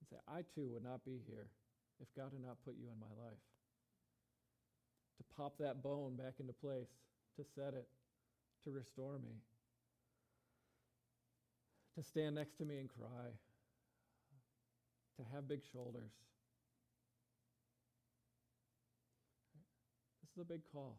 and 0.00 0.08
say, 0.08 0.16
I 0.26 0.42
too 0.54 0.68
would 0.72 0.84
not 0.84 1.04
be 1.04 1.20
here 1.28 1.48
if 2.00 2.08
God 2.16 2.32
had 2.32 2.42
not 2.42 2.56
put 2.64 2.74
you 2.80 2.88
in 2.88 2.98
my 2.98 3.12
life. 3.22 3.44
To 5.18 5.24
pop 5.36 5.58
that 5.58 5.82
bone 5.82 6.16
back 6.16 6.34
into 6.40 6.52
place, 6.52 6.88
to 7.36 7.44
set 7.54 7.74
it, 7.74 7.86
to 8.64 8.70
restore 8.70 9.18
me, 9.18 9.36
to 11.96 12.02
stand 12.02 12.34
next 12.34 12.56
to 12.58 12.64
me 12.64 12.78
and 12.78 12.88
cry, 12.88 13.28
to 15.16 15.22
have 15.34 15.46
big 15.46 15.60
shoulders. 15.70 16.12
This 20.22 20.32
is 20.32 20.40
a 20.40 20.44
big 20.44 20.62
call. 20.72 20.96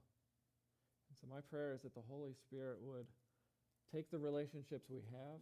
And 1.10 1.18
so, 1.20 1.34
my 1.34 1.41
prayer 1.49 1.74
is 1.74 1.82
that 1.82 1.95
the 1.95 2.06
Holy 2.08 2.34
Spirit 2.34 2.78
would 2.82 3.08
take 3.93 4.12
the 4.12 4.20
relationships 4.20 4.86
we 4.89 5.02
have 5.12 5.41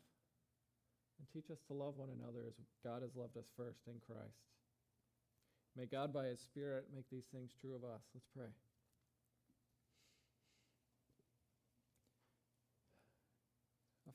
and 1.20 1.28
teach 1.32 1.52
us 1.52 1.60
to 1.68 1.74
love 1.74 1.98
one 1.98 2.10
another 2.10 2.48
as 2.48 2.56
God 2.84 3.02
has 3.04 3.16
loved 3.16 3.38
us 3.38 3.52
first 3.56 3.82
in 3.88 4.00
Christ. 4.08 4.40
May 5.76 5.86
God, 5.86 6.14
by 6.14 6.26
His 6.26 6.40
Spirit, 6.40 6.86
make 6.96 7.06
these 7.12 7.28
things 7.32 7.52
true 7.60 7.76
of 7.76 7.84
us. 7.84 8.02
Let's 8.14 8.28
pray. 8.36 8.50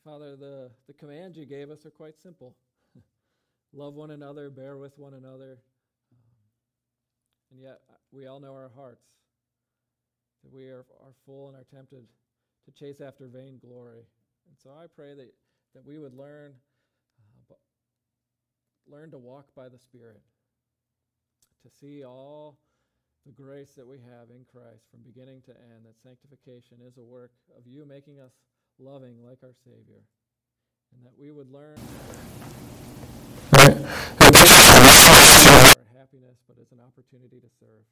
Father, 0.05 0.37
the, 0.37 0.71
the 0.87 0.93
commands 0.93 1.39
you 1.39 1.47
gave 1.47 1.71
us 1.71 1.87
are 1.87 1.91
quite 1.91 2.21
simple. 2.21 2.55
love 3.73 3.95
one 3.95 4.11
another, 4.11 4.51
bear 4.51 4.77
with 4.77 4.99
one 4.99 5.15
another. 5.15 5.59
Um, 6.13 6.19
and 7.51 7.63
yet, 7.63 7.81
we 8.13 8.27
all 8.27 8.39
know 8.39 8.53
our 8.53 8.71
hearts 8.77 9.07
that 10.43 10.53
we 10.53 10.69
are, 10.69 10.85
are 11.01 11.15
full 11.25 11.49
and 11.49 11.57
are 11.57 11.65
tempted 11.75 12.05
to 12.67 12.73
chase 12.73 13.01
after 13.01 13.29
vain 13.29 13.59
glory. 13.65 14.03
And 14.47 14.59
so 14.63 14.71
I 14.71 14.89
pray 14.95 15.15
that, 15.15 15.33
that 15.75 15.87
we 15.87 15.99
would 15.99 16.15
learn, 16.15 16.53
learn 18.91 19.11
to 19.11 19.19
walk 19.19 19.47
by 19.55 19.69
the 19.69 19.79
Spirit, 19.79 20.21
to 21.63 21.71
see 21.71 22.05
all 22.05 22.59
the 23.27 23.33
grace 23.33 23.73
that 23.77 23.87
we 23.87 23.97
have 23.99 24.29
in 24.29 24.45
Christ 24.45 24.85
from 24.91 25.01
beginning 25.01 25.41
to 25.43 25.53
end, 25.53 25.87
that 25.87 25.97
sanctification 26.03 26.79
is 26.87 26.99
a 26.99 27.05
work 27.05 27.33
of 27.57 27.67
you 27.67 27.87
making 27.87 28.21
us 28.21 28.33
loving 28.79 29.25
like 29.25 29.39
our 29.43 29.55
Savior, 29.65 30.05
and 30.93 31.07
that 31.07 31.17
we 31.19 31.33
would 31.33 31.51
learn 31.51 31.79
our 35.81 35.89
happiness, 35.97 36.39
but 36.47 36.59
as 36.61 36.71
an 36.73 36.81
opportunity 36.85 37.41
to 37.41 37.49
serve. 37.59 37.87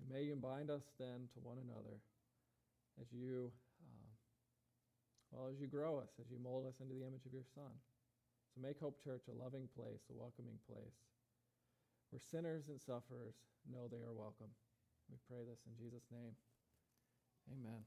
And 0.00 0.10
may 0.12 0.22
you 0.22 0.36
bind 0.36 0.70
us 0.70 0.82
then 0.98 1.28
to 1.32 1.40
one 1.40 1.56
another 1.64 1.96
as 3.00 3.06
you, 3.10 3.50
um, 3.88 4.04
well, 5.30 5.48
as 5.50 5.60
you 5.60 5.66
grow 5.66 5.98
us, 5.98 6.10
as 6.20 6.30
you 6.30 6.36
mold 6.42 6.66
us 6.66 6.74
into 6.80 6.92
the 6.92 7.06
image 7.06 7.24
of 7.24 7.32
your 7.32 7.46
Son. 7.54 7.72
So 8.52 8.60
make 8.60 8.78
Hope 8.80 9.00
Church 9.02 9.24
a 9.32 9.42
loving 9.42 9.68
place, 9.72 10.04
a 10.12 10.14
welcoming 10.14 10.60
place, 10.68 11.00
where 12.12 12.20
sinners 12.20 12.68
and 12.68 12.76
sufferers 12.76 13.40
know 13.64 13.88
they 13.88 14.04
are 14.04 14.12
welcome. 14.12 14.52
We 15.08 15.16
pray 15.24 15.40
this 15.48 15.64
in 15.64 15.72
Jesus' 15.80 16.04
name. 16.12 16.36
Amen. 17.48 17.80